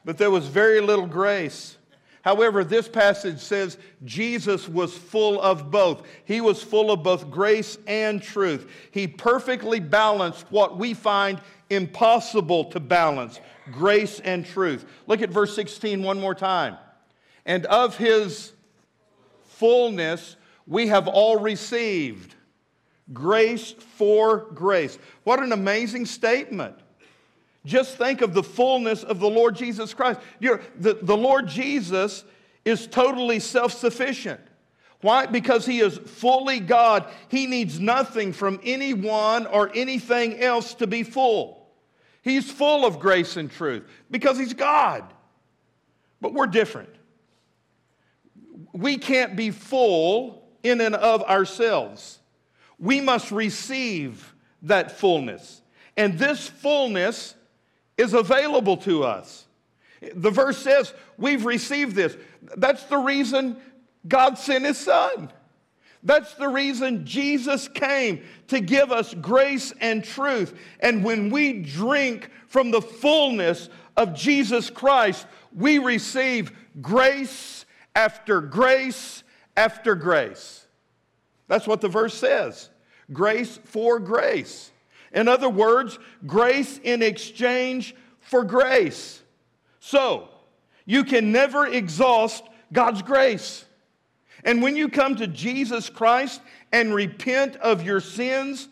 But 0.04 0.18
there 0.18 0.30
was 0.30 0.48
very 0.48 0.82
little 0.82 1.08
grace. 1.08 1.78
However, 2.24 2.66
this 2.66 2.90
passage 2.90 3.40
says 3.40 3.78
Jesus 4.04 4.68
was 4.68 4.94
full 4.94 5.40
of 5.40 5.72
both. 5.72 6.06
He 6.26 6.42
was 6.42 6.62
full 6.62 6.92
of 6.92 7.04
both 7.04 7.32
grace 7.32 7.78
and 7.88 8.22
truth. 8.22 8.70
He 8.92 9.08
perfectly 9.08 9.80
balanced 9.80 10.46
what 10.50 10.78
we 10.78 10.94
find 10.94 11.40
impossible 11.70 12.66
to 12.66 12.82
balance 12.82 13.40
grace 13.72 14.20
and 14.20 14.46
truth. 14.46 14.86
Look 15.08 15.22
at 15.22 15.30
verse 15.30 15.56
16 15.56 16.04
one 16.04 16.20
more 16.20 16.36
time. 16.36 16.78
And 17.46 17.66
of 17.66 17.98
his 17.98 18.54
fullness 19.44 20.36
we 20.68 20.88
have 20.88 21.08
all 21.08 21.40
received 21.40 22.36
grace 23.12 23.72
for 23.72 24.46
grace. 24.54 24.98
What 25.24 25.42
an 25.42 25.52
amazing 25.52 26.06
statement. 26.06 26.76
Just 27.66 27.98
think 27.98 28.22
of 28.22 28.34
the 28.34 28.44
fullness 28.44 29.04
of 29.04 29.20
the 29.20 29.30
Lord 29.30 29.56
Jesus 29.56 29.94
Christ. 29.94 30.20
The, 30.40 31.00
the 31.02 31.18
Lord 31.18 31.48
Jesus 31.48 32.24
is 32.64 32.88
totally 32.88 33.40
self 33.40 33.74
sufficient. 33.74 34.40
Why? 35.02 35.26
Because 35.26 35.66
he 35.66 35.80
is 35.80 35.98
fully 35.98 36.60
God. 36.60 37.06
He 37.30 37.48
needs 37.48 37.80
nothing 37.80 38.34
from 38.34 38.60
anyone 38.64 39.48
or 39.48 39.72
anything 39.74 40.40
else 40.40 40.74
to 40.76 40.88
be 40.88 41.04
full. 41.04 41.59
He's 42.22 42.50
full 42.50 42.86
of 42.86 43.00
grace 43.00 43.38
and 43.38 43.50
truth 43.50 43.84
because 44.12 44.38
he's 44.38 44.54
God. 44.54 45.04
But 46.22 46.34
we're 46.34 46.48
different. 46.48 46.90
We 48.74 48.98
can't 48.98 49.36
be 49.36 49.52
full 49.52 50.44
in 50.64 50.82
and 50.82 50.96
of 50.96 51.24
ourselves. 51.24 52.20
We 52.78 53.02
must 53.02 53.32
receive 53.32 54.34
that 54.64 54.92
fullness. 54.92 55.62
And 55.98 56.18
this 56.18 56.48
fullness 56.48 57.36
is 57.98 58.14
available 58.14 58.78
to 58.78 59.04
us. 59.04 59.46
The 60.14 60.32
verse 60.32 60.58
says, 60.58 60.94
We've 61.18 61.46
received 61.46 61.96
this. 61.96 62.16
That's 62.56 62.84
the 62.84 62.98
reason 62.98 63.58
God 64.08 64.38
sent 64.38 64.66
His 64.66 64.78
Son. 64.78 65.32
That's 66.04 66.34
the 66.36 66.48
reason 66.48 67.06
Jesus 67.06 67.68
came 67.68 68.24
to 68.48 68.62
give 68.62 68.92
us 68.92 69.14
grace 69.14 69.74
and 69.82 70.04
truth. 70.04 70.58
And 70.80 71.04
when 71.04 71.30
we 71.30 71.62
drink 71.62 72.30
from 72.48 72.72
the 72.72 72.82
fullness 72.82 73.70
of 73.98 74.16
Jesus 74.16 74.70
Christ, 74.70 75.28
we 75.54 75.78
receive 75.78 76.54
grace 76.82 77.66
after 77.96 78.40
grace 78.40 79.24
after 79.58 79.94
grace. 79.96 80.66
That's 81.48 81.68
what 81.68 81.82
the 81.82 81.90
verse 81.90 82.14
says 82.14 82.70
grace 83.12 83.60
for 83.66 84.00
grace. 84.00 84.72
In 85.12 85.28
other 85.28 85.50
words, 85.50 85.98
grace 86.28 86.80
in 86.84 87.02
exchange 87.02 87.96
for 88.20 88.44
grace. 88.44 89.22
So, 89.80 90.30
you 90.86 91.04
can 91.04 91.32
never 91.32 91.66
exhaust 91.66 92.44
God's 92.72 93.02
grace. 93.02 93.66
And 94.44 94.62
when 94.62 94.76
you 94.76 94.90
come 94.90 95.16
to 95.18 95.28
Jesus 95.28 95.90
Christ 95.90 96.42
and 96.72 96.94
repent 96.94 97.56
of 97.58 97.84
your 97.84 98.00
sins, 98.00 98.68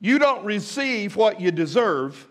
you 0.00 0.18
don't 0.18 0.44
receive 0.44 1.16
what 1.16 1.40
you 1.40 1.50
deserve. 1.50 2.26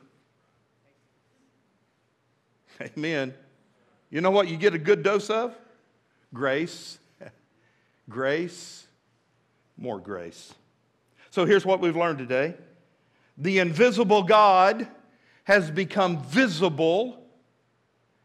Amen. 2.81 3.33
You 4.09 4.21
know 4.21 4.31
what 4.31 4.47
you 4.47 4.57
get 4.57 4.73
a 4.73 4.79
good 4.79 5.03
dose 5.03 5.29
of? 5.29 5.55
Grace, 6.33 6.99
grace, 8.09 8.87
more 9.77 9.99
grace. 9.99 10.53
So 11.31 11.45
here's 11.45 11.65
what 11.65 11.81
we've 11.81 11.95
learned 11.95 12.19
today 12.19 12.55
the 13.37 13.59
invisible 13.59 14.23
God 14.23 14.87
has 15.43 15.69
become 15.69 16.23
visible, 16.23 17.21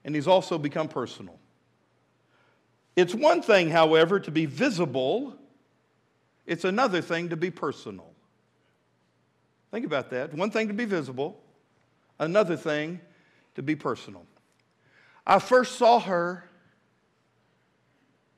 and 0.04 0.14
he's 0.14 0.28
also 0.28 0.58
become 0.58 0.86
personal. 0.86 1.39
It's 2.96 3.14
one 3.14 3.42
thing, 3.42 3.70
however, 3.70 4.20
to 4.20 4.30
be 4.30 4.46
visible, 4.46 5.36
it's 6.46 6.64
another 6.64 7.00
thing 7.00 7.28
to 7.30 7.36
be 7.36 7.50
personal. 7.50 8.10
Think 9.70 9.86
about 9.86 10.10
that. 10.10 10.34
One 10.34 10.50
thing 10.50 10.68
to 10.68 10.74
be 10.74 10.84
visible, 10.84 11.40
another 12.18 12.56
thing 12.56 13.00
to 13.54 13.62
be 13.62 13.76
personal. 13.76 14.26
I 15.26 15.38
first 15.38 15.76
saw 15.76 16.00
her 16.00 16.44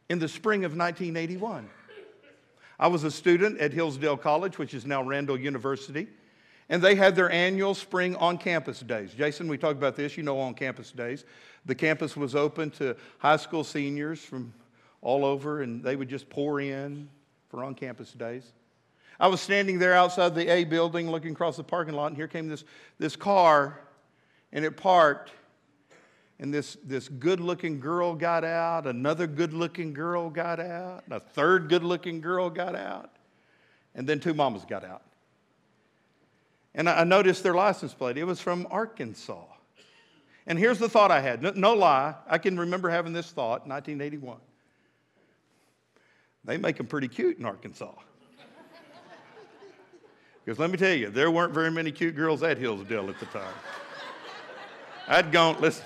in 0.08 0.18
the 0.18 0.28
spring 0.28 0.64
of 0.64 0.76
1981. 0.76 1.70
I 2.78 2.88
was 2.88 3.04
a 3.04 3.10
student 3.10 3.58
at 3.60 3.72
Hillsdale 3.72 4.16
College, 4.16 4.58
which 4.58 4.74
is 4.74 4.84
now 4.84 5.02
Randall 5.02 5.38
University, 5.38 6.08
and 6.72 6.80
they 6.80 6.94
had 6.94 7.14
their 7.14 7.30
annual 7.30 7.74
spring 7.74 8.16
on 8.16 8.38
campus 8.38 8.80
days. 8.80 9.12
Jason, 9.12 9.46
we 9.46 9.58
talked 9.58 9.76
about 9.76 9.94
this, 9.94 10.16
you 10.16 10.22
know, 10.22 10.40
on 10.40 10.54
campus 10.54 10.90
days. 10.90 11.26
The 11.66 11.74
campus 11.74 12.16
was 12.16 12.34
open 12.34 12.70
to 12.70 12.96
high 13.18 13.36
school 13.36 13.62
seniors 13.62 14.20
from 14.20 14.54
all 15.02 15.26
over, 15.26 15.60
and 15.60 15.84
they 15.84 15.96
would 15.96 16.08
just 16.08 16.30
pour 16.30 16.62
in 16.62 17.10
for 17.50 17.62
on 17.62 17.74
campus 17.74 18.12
days. 18.12 18.54
I 19.20 19.26
was 19.26 19.42
standing 19.42 19.78
there 19.78 19.92
outside 19.92 20.34
the 20.34 20.50
A 20.50 20.64
building 20.64 21.10
looking 21.10 21.32
across 21.32 21.58
the 21.58 21.62
parking 21.62 21.92
lot, 21.92 22.06
and 22.06 22.16
here 22.16 22.26
came 22.26 22.48
this, 22.48 22.64
this 22.98 23.16
car, 23.16 23.78
and 24.50 24.64
it 24.64 24.74
parked. 24.74 25.30
And 26.38 26.54
this, 26.54 26.78
this 26.82 27.06
good 27.06 27.38
looking 27.38 27.80
girl 27.80 28.14
got 28.14 28.44
out, 28.44 28.86
another 28.86 29.26
good 29.26 29.52
looking 29.52 29.92
girl 29.92 30.30
got 30.30 30.58
out, 30.58 31.04
a 31.10 31.20
third 31.20 31.68
good 31.68 31.84
looking 31.84 32.22
girl 32.22 32.48
got 32.48 32.74
out, 32.74 33.10
and 33.94 34.08
then 34.08 34.20
two 34.20 34.32
mamas 34.32 34.64
got 34.64 34.84
out. 34.84 35.02
And 36.74 36.88
I 36.88 37.04
noticed 37.04 37.42
their 37.42 37.54
license 37.54 37.92
plate. 37.92 38.16
It 38.16 38.24
was 38.24 38.40
from 38.40 38.66
Arkansas. 38.70 39.44
And 40.46 40.58
here's 40.58 40.78
the 40.78 40.88
thought 40.88 41.10
I 41.10 41.20
had 41.20 41.42
no, 41.42 41.52
no 41.54 41.74
lie, 41.74 42.14
I 42.26 42.38
can 42.38 42.58
remember 42.58 42.90
having 42.90 43.12
this 43.12 43.30
thought 43.30 43.66
1981. 43.66 44.38
They 46.44 46.56
make 46.56 46.76
them 46.76 46.86
pretty 46.86 47.08
cute 47.08 47.38
in 47.38 47.44
Arkansas. 47.44 47.92
Because 50.44 50.58
let 50.58 50.70
me 50.70 50.76
tell 50.76 50.94
you, 50.94 51.08
there 51.08 51.30
weren't 51.30 51.54
very 51.54 51.70
many 51.70 51.92
cute 51.92 52.16
girls 52.16 52.42
at 52.42 52.58
Hillsdale 52.58 53.08
at 53.08 53.20
the 53.20 53.26
time. 53.26 53.54
I'd 55.06 55.30
gone, 55.30 55.60
listen, 55.60 55.84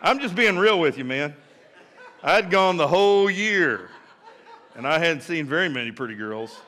I'm 0.00 0.20
just 0.20 0.36
being 0.36 0.56
real 0.56 0.78
with 0.78 0.96
you, 0.96 1.04
man. 1.04 1.34
I'd 2.22 2.50
gone 2.50 2.76
the 2.76 2.86
whole 2.86 3.28
year, 3.28 3.90
and 4.76 4.86
I 4.86 4.98
hadn't 5.00 5.22
seen 5.22 5.46
very 5.46 5.68
many 5.68 5.90
pretty 5.90 6.14
girls. 6.14 6.60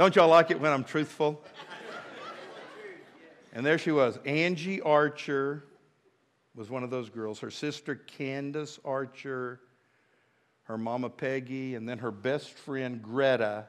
Don't 0.00 0.16
y'all 0.16 0.28
like 0.28 0.50
it 0.50 0.58
when 0.58 0.72
I'm 0.72 0.82
truthful? 0.82 1.44
And 3.52 3.66
there 3.66 3.76
she 3.76 3.92
was, 3.92 4.18
Angie 4.24 4.80
Archer 4.80 5.66
was 6.54 6.70
one 6.70 6.82
of 6.82 6.88
those 6.88 7.10
girls. 7.10 7.38
Her 7.40 7.50
sister 7.50 7.96
Candace 7.96 8.80
Archer, 8.82 9.60
her 10.62 10.78
mama 10.78 11.10
Peggy, 11.10 11.74
and 11.74 11.86
then 11.86 11.98
her 11.98 12.10
best 12.10 12.48
friend 12.48 13.02
Greta. 13.02 13.66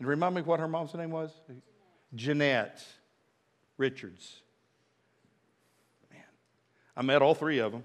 And 0.00 0.08
remind 0.08 0.34
me 0.34 0.42
what 0.42 0.58
her 0.58 0.66
mom's 0.66 0.94
name 0.94 1.12
was? 1.12 1.30
Jeanette 2.12 2.84
Richards. 3.76 4.42
Man, 6.10 6.24
I 6.96 7.02
met 7.02 7.22
all 7.22 7.36
three 7.36 7.60
of 7.60 7.70
them. 7.70 7.84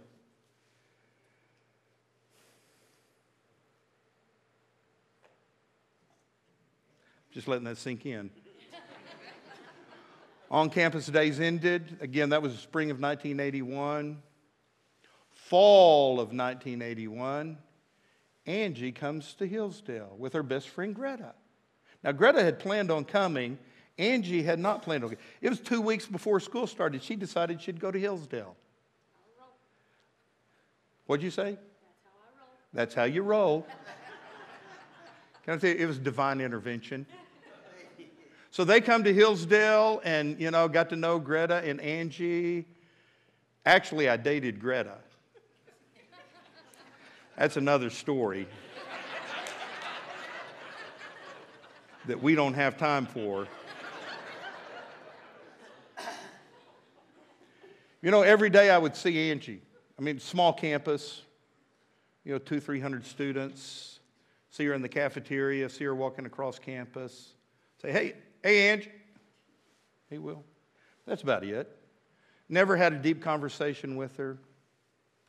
Just 7.34 7.48
letting 7.48 7.66
that 7.66 7.78
sink 7.78 8.06
in. 8.06 8.30
On 10.52 10.70
campus 10.70 11.08
days 11.08 11.40
ended. 11.40 11.98
Again, 12.00 12.30
that 12.30 12.42
was 12.42 12.54
the 12.54 12.60
spring 12.60 12.92
of 12.92 13.00
1981. 13.00 14.22
Fall 15.32 16.14
of 16.14 16.30
1981, 16.30 17.58
Angie 18.46 18.92
comes 18.92 19.34
to 19.36 19.46
Hillsdale 19.46 20.16
with 20.18 20.34
her 20.34 20.42
best 20.42 20.70
friend 20.70 20.96
Greta. 20.96 21.34
Now, 22.04 22.12
Greta 22.12 22.42
had 22.42 22.60
planned 22.60 22.90
on 22.90 23.04
coming. 23.04 23.58
Angie 23.98 24.42
had 24.42 24.58
not 24.58 24.82
planned 24.82 25.04
on 25.04 25.12
coming. 25.12 25.24
It 25.42 25.50
was 25.50 25.60
two 25.60 25.82
weeks 25.82 26.06
before 26.06 26.40
school 26.40 26.66
started. 26.66 27.04
She 27.04 27.16
decided 27.16 27.62
she'd 27.62 27.80
go 27.80 27.92
to 27.92 28.00
Hillsdale. 28.00 28.56
What'd 31.06 31.24
you 31.24 31.32
say? 31.32 31.58
That's 31.58 31.64
how 32.04 32.12
I 32.12 32.40
roll. 32.40 32.48
That's 32.74 32.94
how 32.96 33.04
you 33.04 33.22
roll. 33.22 33.68
Can 35.44 35.56
I 35.56 35.58
tell 35.58 35.70
you, 35.70 35.76
it 35.76 35.86
was 35.86 36.00
divine 36.00 36.40
intervention. 36.40 37.06
So 38.54 38.64
they 38.64 38.82
come 38.82 39.04
to 39.06 39.12
Hillsdale 39.12 40.00
and, 40.04 40.40
you 40.40 40.52
know, 40.52 40.68
got 40.68 40.90
to 40.90 40.96
know 40.96 41.18
Greta 41.18 41.64
and 41.66 41.82
Angie. 41.82 42.68
Actually, 43.66 44.08
I 44.08 44.16
dated 44.16 44.60
Greta. 44.60 44.98
That's 47.36 47.58
another 47.58 47.90
story 47.90 48.46
that 52.06 52.22
we 52.22 52.36
don't 52.36 52.54
have 52.54 52.78
time 52.78 53.08
for. 53.08 53.48
You 58.04 58.12
know, 58.12 58.22
every 58.22 58.52
day 58.52 58.70
I 58.70 58.78
would 58.78 58.96
see 58.96 59.32
Angie. 59.32 59.64
I 59.98 60.04
mean, 60.04 60.20
small 60.20 60.54
campus, 60.54 61.24
you 62.24 62.34
know, 62.34 62.38
two, 62.38 62.60
three 62.60 62.80
hundred 62.80 63.08
students. 63.08 64.00
See 64.52 64.66
her 64.66 64.76
in 64.76 64.84
the 64.84 64.90
cafeteria, 64.90 65.68
see 65.70 65.86
her 65.86 65.96
walking 65.96 66.28
across 66.28 66.60
campus. 66.60 67.30
Say, 67.82 67.92
hey, 67.92 68.14
Hey, 68.44 68.70
Angie. 68.70 68.92
He 70.10 70.18
will. 70.18 70.44
That's 71.08 71.22
about 71.22 71.46
it. 71.46 71.78
Never 72.50 72.76
had 72.76 72.92
a 72.92 72.98
deep 72.98 73.22
conversation 73.22 73.96
with 73.96 74.18
her, 74.18 74.38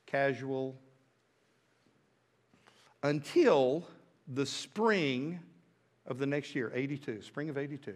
casual, 0.04 0.76
until 3.04 3.86
the 4.26 4.44
spring 4.44 5.38
of 6.06 6.18
the 6.18 6.26
next 6.26 6.56
year, 6.56 6.72
82, 6.74 7.22
spring 7.22 7.48
of 7.48 7.56
82. 7.56 7.94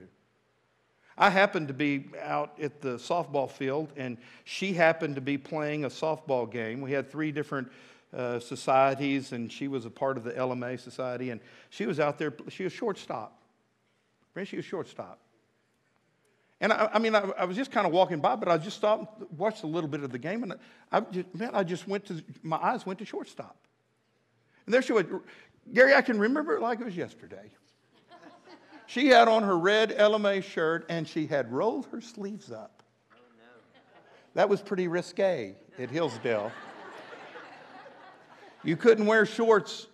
I 1.17 1.31
happened 1.31 1.67
to 1.67 1.75
be 1.75 2.07
out 2.23 2.57
at 2.63 2.81
the 2.81 2.91
softball 2.91 3.51
field, 3.51 3.93
and 3.97 4.19
she 4.45 4.73
happened 4.73 5.17
to 5.17 5.21
be 5.21 5.37
playing 5.37 5.85
a 5.85 5.89
softball 5.89 6.49
game. 6.49 6.81
We 6.81 6.93
had 6.93 7.11
three 7.11 7.33
different 7.33 7.73
uh, 8.17 8.39
societies, 8.39 9.33
and 9.33 9.51
she 9.51 9.67
was 9.67 9.85
a 9.85 9.91
part 9.91 10.17
of 10.17 10.23
the 10.23 10.31
LMA 10.31 10.79
society, 10.79 11.31
and 11.31 11.41
she 11.71 11.87
was 11.87 11.99
out 11.99 12.19
there, 12.19 12.33
she 12.49 12.63
was 12.63 12.73
shortstop. 12.73 13.38
She 14.45 14.57
was 14.57 14.65
shortstop. 14.65 15.21
And 16.61 16.73
I, 16.73 16.91
I 16.95 16.99
mean, 16.99 17.15
I, 17.15 17.21
I, 17.39 17.45
was 17.45 17.57
just 17.57 17.71
kind 17.71 17.87
of 17.87 17.93
walking 17.93 18.21
by, 18.21 18.35
but 18.35 18.49
I 18.49 18.59
just 18.59 18.77
stopped 18.77 19.31
watched 19.33 19.63
a 19.63 19.67
little 19.67 19.89
bit 19.89 20.03
of 20.03 20.11
the 20.11 20.19
game, 20.19 20.43
and 20.43 20.55
I 20.91 21.01
just, 21.01 21.35
man, 21.35 21.51
I 21.55 21.63
just 21.63 21.87
went 21.87 22.07
to, 22.07 22.23
my 22.43 22.57
eyes 22.57 22.85
went 22.85 22.99
to 22.99 23.05
shortstop. 23.05 23.57
And 24.67 24.75
there 24.75 24.83
she 24.83 24.93
was. 24.93 25.05
Gary, 25.73 25.95
I 25.95 26.03
can 26.03 26.19
remember 26.19 26.57
it 26.57 26.63
like 26.63 26.81
it 26.81 26.85
was 26.85 26.97
yesterday. 26.97 27.51
She 28.87 29.09
had 29.09 29.29
on 29.29 29.43
her 29.43 29.57
red 29.57 29.91
LMA 29.91 30.43
shirt, 30.43 30.87
and 30.89 31.07
she 31.07 31.27
had 31.27 31.53
rolled 31.53 31.87
her 31.93 32.01
sleeves 32.01 32.51
up. 32.51 32.83
That 34.35 34.49
was 34.49 34.63
pretty 34.63 34.89
risque 34.89 35.57
at 35.79 35.91
Hillsdale. 35.91 36.51
you 38.65 38.77
couldn't 38.77 39.07
wear 39.07 39.27
shorts 39.27 39.89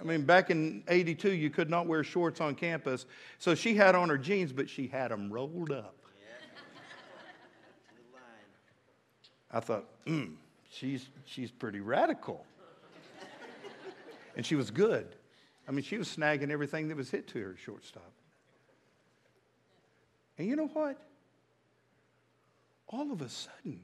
I 0.00 0.04
mean, 0.04 0.22
back 0.22 0.50
in 0.50 0.82
82, 0.88 1.32
you 1.32 1.50
could 1.50 1.68
not 1.68 1.86
wear 1.86 2.02
shorts 2.02 2.40
on 2.40 2.54
campus. 2.54 3.04
So 3.38 3.54
she 3.54 3.74
had 3.74 3.94
on 3.94 4.08
her 4.08 4.16
jeans, 4.16 4.52
but 4.52 4.68
she 4.68 4.86
had 4.86 5.10
them 5.10 5.30
rolled 5.30 5.70
up. 5.70 5.94
I 9.52 9.60
thought, 9.60 9.84
mm, 10.06 10.34
she's, 10.70 11.08
she's 11.26 11.50
pretty 11.50 11.80
radical. 11.80 12.46
and 14.36 14.46
she 14.46 14.54
was 14.54 14.70
good. 14.70 15.16
I 15.68 15.72
mean, 15.72 15.82
she 15.82 15.98
was 15.98 16.08
snagging 16.08 16.50
everything 16.50 16.88
that 16.88 16.96
was 16.96 17.10
hit 17.10 17.28
to 17.28 17.40
her 17.40 17.56
shortstop. 17.56 18.12
And 20.38 20.48
you 20.48 20.56
know 20.56 20.68
what? 20.68 20.96
All 22.88 23.12
of 23.12 23.20
a 23.22 23.28
sudden, 23.28 23.80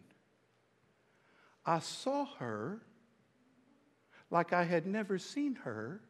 I 1.64 1.80
saw 1.80 2.26
her 2.38 2.80
like 4.30 4.52
I 4.52 4.64
had 4.64 4.86
never 4.86 5.18
seen 5.18 5.54
her 5.56 6.00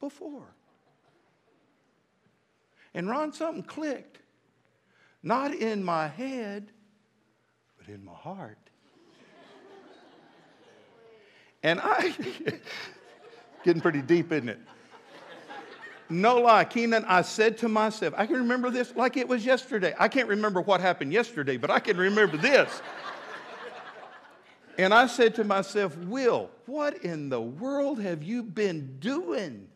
before. 0.00 0.54
And 2.94 3.08
Ron, 3.08 3.32
something 3.32 3.62
clicked. 3.62 4.18
Not 5.22 5.54
in 5.54 5.84
my 5.84 6.08
head, 6.08 6.72
but 7.78 7.88
in 7.88 8.04
my 8.04 8.14
heart. 8.14 8.58
And 11.62 11.78
I, 11.82 12.14
getting 13.64 13.82
pretty 13.82 14.00
deep, 14.00 14.32
isn't 14.32 14.48
it? 14.48 14.58
No 16.08 16.38
lie, 16.38 16.64
Keenan, 16.64 17.04
I 17.06 17.22
said 17.22 17.56
to 17.58 17.68
myself, 17.68 18.14
I 18.16 18.26
can 18.26 18.36
remember 18.36 18.70
this 18.70 18.96
like 18.96 19.16
it 19.16 19.28
was 19.28 19.46
yesterday. 19.46 19.94
I 19.96 20.08
can't 20.08 20.26
remember 20.26 20.60
what 20.60 20.80
happened 20.80 21.12
yesterday, 21.12 21.56
but 21.56 21.70
I 21.70 21.78
can 21.78 21.96
remember 21.96 22.36
this. 22.36 22.82
And 24.80 24.92
I 24.94 25.08
said 25.08 25.34
to 25.34 25.44
myself, 25.44 25.94
Will, 25.98 26.48
what 26.64 27.04
in 27.04 27.28
the 27.28 27.38
world 27.38 28.00
have 28.00 28.22
you 28.22 28.42
been 28.42 28.96
doing 28.98 29.68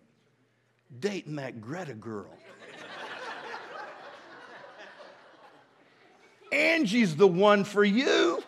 dating 0.98 1.36
that 1.36 1.60
Greta 1.60 1.92
girl? 1.92 2.30
Angie's 6.52 7.16
the 7.16 7.28
one 7.28 7.64
for 7.64 7.84
you. 7.84 8.42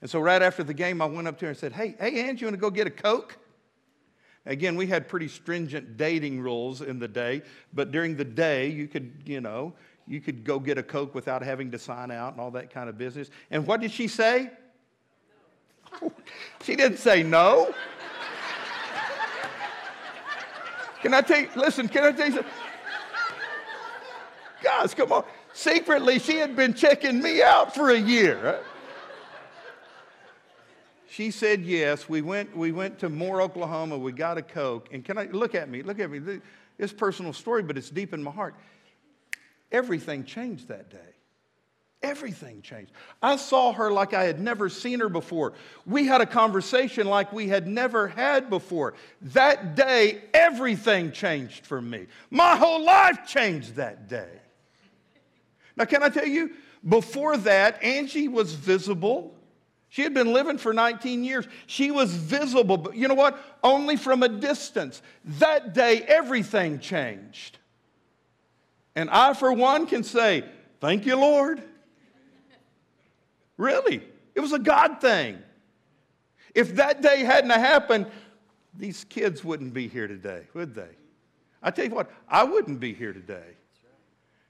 And 0.00 0.08
so, 0.08 0.20
right 0.20 0.40
after 0.40 0.62
the 0.62 0.72
game, 0.72 1.02
I 1.02 1.06
went 1.06 1.26
up 1.26 1.36
to 1.40 1.46
her 1.46 1.48
and 1.48 1.58
said, 1.58 1.72
Hey, 1.72 1.96
hey, 1.98 2.28
Angie, 2.28 2.42
you 2.42 2.46
want 2.46 2.54
to 2.54 2.60
go 2.60 2.70
get 2.70 2.86
a 2.86 2.90
Coke? 2.90 3.36
Again, 4.46 4.76
we 4.76 4.86
had 4.86 5.08
pretty 5.08 5.26
stringent 5.26 5.96
dating 5.96 6.40
rules 6.40 6.82
in 6.82 7.00
the 7.00 7.08
day, 7.08 7.42
but 7.72 7.90
during 7.90 8.14
the 8.14 8.24
day, 8.24 8.68
you 8.68 8.86
could, 8.86 9.24
you 9.26 9.40
know, 9.40 9.74
you 10.06 10.20
could 10.20 10.44
go 10.44 10.58
get 10.58 10.78
a 10.78 10.82
Coke 10.82 11.14
without 11.14 11.42
having 11.42 11.70
to 11.70 11.78
sign 11.78 12.10
out 12.10 12.32
and 12.32 12.40
all 12.40 12.50
that 12.52 12.70
kind 12.70 12.88
of 12.88 12.98
business. 12.98 13.30
And 13.50 13.66
what 13.66 13.80
did 13.80 13.90
she 13.90 14.08
say? 14.08 14.50
she 16.62 16.76
didn't 16.76 16.98
say 16.98 17.22
no. 17.22 17.74
can 21.02 21.14
I 21.14 21.20
tell 21.22 21.40
you, 21.40 21.48
listen, 21.56 21.88
can 21.88 22.04
I 22.04 22.12
tell 22.12 22.26
you 22.26 22.32
something? 22.34 22.52
Guys, 24.62 24.94
come 24.94 25.12
on. 25.12 25.24
Secretly, 25.52 26.18
she 26.18 26.36
had 26.36 26.56
been 26.56 26.74
checking 26.74 27.22
me 27.22 27.42
out 27.42 27.74
for 27.74 27.90
a 27.90 27.98
year. 27.98 28.60
She 31.08 31.30
said 31.30 31.62
yes. 31.62 32.08
We 32.08 32.22
went, 32.22 32.56
we 32.56 32.72
went 32.72 32.98
to 32.98 33.08
Moore, 33.08 33.40
Oklahoma. 33.40 33.96
We 33.96 34.10
got 34.10 34.36
a 34.36 34.42
Coke. 34.42 34.88
And 34.90 35.04
can 35.04 35.16
I 35.16 35.26
look 35.26 35.54
at 35.54 35.68
me? 35.68 35.82
Look 35.82 36.00
at 36.00 36.10
me. 36.10 36.40
It's 36.76 36.92
personal 36.92 37.32
story, 37.32 37.62
but 37.62 37.78
it's 37.78 37.88
deep 37.88 38.12
in 38.12 38.22
my 38.22 38.32
heart. 38.32 38.56
Everything 39.72 40.24
changed 40.24 40.68
that 40.68 40.90
day. 40.90 40.98
Everything 42.02 42.60
changed. 42.60 42.92
I 43.22 43.36
saw 43.36 43.72
her 43.72 43.90
like 43.90 44.12
I 44.12 44.24
had 44.24 44.38
never 44.38 44.68
seen 44.68 45.00
her 45.00 45.08
before. 45.08 45.54
We 45.86 46.06
had 46.06 46.20
a 46.20 46.26
conversation 46.26 47.06
like 47.06 47.32
we 47.32 47.48
had 47.48 47.66
never 47.66 48.08
had 48.08 48.50
before. 48.50 48.92
That 49.22 49.74
day, 49.74 50.20
everything 50.34 51.12
changed 51.12 51.64
for 51.64 51.80
me. 51.80 52.06
My 52.30 52.56
whole 52.56 52.84
life 52.84 53.26
changed 53.26 53.76
that 53.76 54.06
day. 54.06 54.28
Now, 55.76 55.86
can 55.86 56.02
I 56.02 56.10
tell 56.10 56.26
you, 56.26 56.50
before 56.86 57.38
that, 57.38 57.82
Angie 57.82 58.28
was 58.28 58.52
visible. 58.52 59.34
She 59.88 60.02
had 60.02 60.12
been 60.12 60.32
living 60.32 60.58
for 60.58 60.74
19 60.74 61.24
years. 61.24 61.48
She 61.66 61.90
was 61.90 62.12
visible, 62.12 62.76
but 62.76 62.96
you 62.96 63.08
know 63.08 63.14
what? 63.14 63.38
Only 63.62 63.96
from 63.96 64.22
a 64.22 64.28
distance. 64.28 65.00
That 65.24 65.72
day, 65.72 66.02
everything 66.02 66.80
changed. 66.80 67.58
And 68.96 69.10
I, 69.10 69.34
for 69.34 69.52
one, 69.52 69.86
can 69.86 70.04
say, 70.04 70.44
Thank 70.80 71.06
you, 71.06 71.16
Lord. 71.16 71.62
Really, 73.56 74.02
it 74.34 74.40
was 74.40 74.52
a 74.52 74.58
God 74.58 75.00
thing. 75.00 75.38
If 76.54 76.76
that 76.76 77.02
day 77.02 77.20
hadn't 77.20 77.50
happened, 77.50 78.06
these 78.76 79.04
kids 79.04 79.44
wouldn't 79.44 79.72
be 79.72 79.88
here 79.88 80.06
today, 80.06 80.42
would 80.54 80.74
they? 80.74 80.90
I 81.62 81.70
tell 81.70 81.86
you 81.86 81.94
what, 81.94 82.10
I 82.28 82.44
wouldn't 82.44 82.80
be 82.80 82.92
here 82.92 83.12
today. 83.12 83.56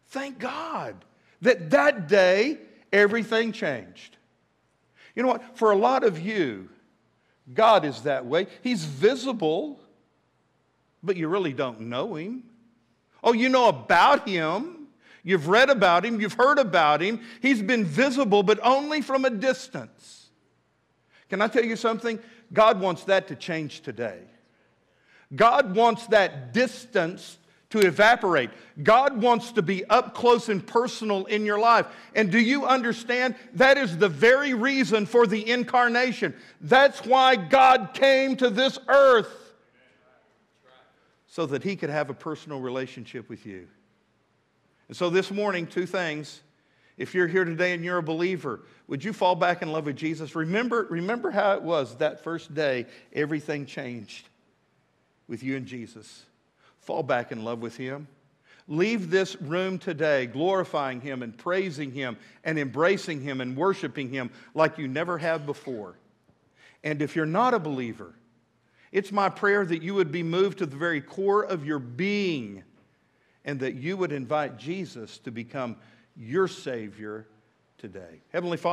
Thank 0.09 0.39
God 0.39 0.97
that 1.43 1.71
that 1.71 2.09
day 2.09 2.59
everything 2.93 3.53
changed. 3.53 4.17
You 5.15 5.23
know 5.23 5.29
what? 5.29 5.57
For 5.57 5.71
a 5.71 5.77
lot 5.77 6.03
of 6.03 6.19
you, 6.19 6.69
God 7.53 7.85
is 7.85 8.03
that 8.03 8.27
way. 8.27 8.47
He's 8.63 8.85
visible, 8.85 9.81
but 11.03 11.17
you 11.17 11.29
really 11.29 11.53
don't 11.53 11.83
know 11.83 12.15
Him. 12.15 12.45
Oh, 13.25 13.33
you 13.33 13.49
know 13.49 13.69
about 13.69 14.29
him. 14.29 14.87
You've 15.25 15.49
read 15.49 15.71
about 15.71 16.05
him. 16.05 16.21
You've 16.21 16.35
heard 16.35 16.59
about 16.59 17.01
him. 17.01 17.21
He's 17.41 17.63
been 17.63 17.85
visible, 17.85 18.43
but 18.43 18.61
only 18.63 19.01
from 19.01 19.25
a 19.25 19.31
distance. 19.31 20.29
Can 21.31 21.41
I 21.41 21.49
tell 21.49 21.65
you 21.65 21.77
something? 21.77 22.19
God 22.53 22.79
wants 22.79 23.05
that 23.05 23.27
to 23.29 23.35
change 23.35 23.81
today. 23.81 24.21
God 25.35 25.75
wants 25.75 26.07
that 26.09 26.53
distance 26.53 27.39
to 27.71 27.81
evaporate. 27.81 28.51
God 28.83 29.21
wants 29.21 29.53
to 29.53 29.63
be 29.63 29.85
up 29.87 30.15
close 30.15 30.51
and 30.51 30.65
personal 30.65 31.25
in 31.25 31.47
your 31.47 31.59
life. 31.59 31.87
And 32.15 32.31
do 32.31 32.39
you 32.39 32.67
understand? 32.67 33.35
That 33.55 33.79
is 33.79 33.97
the 33.97 34.09
very 34.09 34.53
reason 34.53 35.07
for 35.07 35.27
the 35.27 35.51
incarnation. 35.51 36.35
That's 36.61 37.05
why 37.05 37.35
God 37.35 37.91
came 37.95 38.37
to 38.37 38.51
this 38.51 38.79
earth 38.87 39.44
so 41.35 41.47
that 41.47 41.65
he 41.65 41.75
could 41.75 41.91
have 41.91 42.11
a 42.11 42.15
personal 42.15 42.61
relationship 42.61 43.29
with 43.29 43.45
you. 43.45 43.67
And 44.87 44.97
so 44.97 45.11
this 45.11 45.33
morning, 45.33 45.67
two 45.67 45.85
things. 45.85 46.41
If 46.97 47.13
you're 47.13 47.27
here 47.27 47.45
today 47.45 47.73
and 47.73 47.85
you're 47.85 47.99
a 47.99 48.05
believer, 48.05 48.61
would 48.87 49.03
you 49.03 49.13
fall 49.13 49.35
back 49.35 49.61
in 49.61 49.73
love 49.73 49.87
with 49.87 49.97
Jesus? 49.97 50.37
Remember, 50.37 50.87
remember 50.89 51.33
how 51.33 51.55
it 51.55 51.63
was 51.63 51.97
that 51.97 52.23
first 52.23 52.55
day, 52.55 52.87
everything 53.13 53.67
changed 53.67 54.29
with 55.27 55.43
you 55.43 55.57
and 55.57 55.67
Jesus. 55.67 56.23
Fall 56.79 57.03
back 57.03 57.33
in 57.33 57.43
love 57.43 57.59
with 57.59 57.77
him. 57.77 58.07
Leave 58.69 59.11
this 59.11 59.35
room 59.43 59.81
today 59.81 60.27
glorifying 60.27 61.01
him 61.01 61.21
and 61.21 61.37
praising 61.37 61.91
him 61.91 62.17
and 62.45 62.61
embracing 62.61 63.21
him 63.21 63.41
and 63.41 63.57
worshiping 63.57 64.09
him 64.09 64.31
like 64.55 64.79
you 64.79 64.87
never 64.87 65.19
have 65.19 65.47
before. 65.47 65.97
And 66.85 67.03
if 67.03 67.17
you're 67.17 67.27
not 67.27 67.55
a 67.55 67.59
believer, 67.59 68.15
it's 68.95 69.11
my 69.11 69.29
prayer 69.29 69.67
that 69.67 69.83
you 69.83 69.93
would 69.95 70.13
be 70.13 70.23
moved 70.23 70.59
to 70.59 70.67
the 70.67 70.77
very 70.77 71.01
core 71.01 71.43
of 71.43 71.67
your 71.67 71.81
being 71.81 72.63
and 73.45 73.59
that 73.59 73.75
you 73.75 73.97
would 73.97 74.13
invite 74.13 74.57
Jesus 74.57 75.19
to 75.19 75.33
become 75.33 75.77
your 76.17 76.47
Savior 76.47 77.27
today. 77.77 78.23
Heavenly 78.33 78.57
Father, 78.57 78.73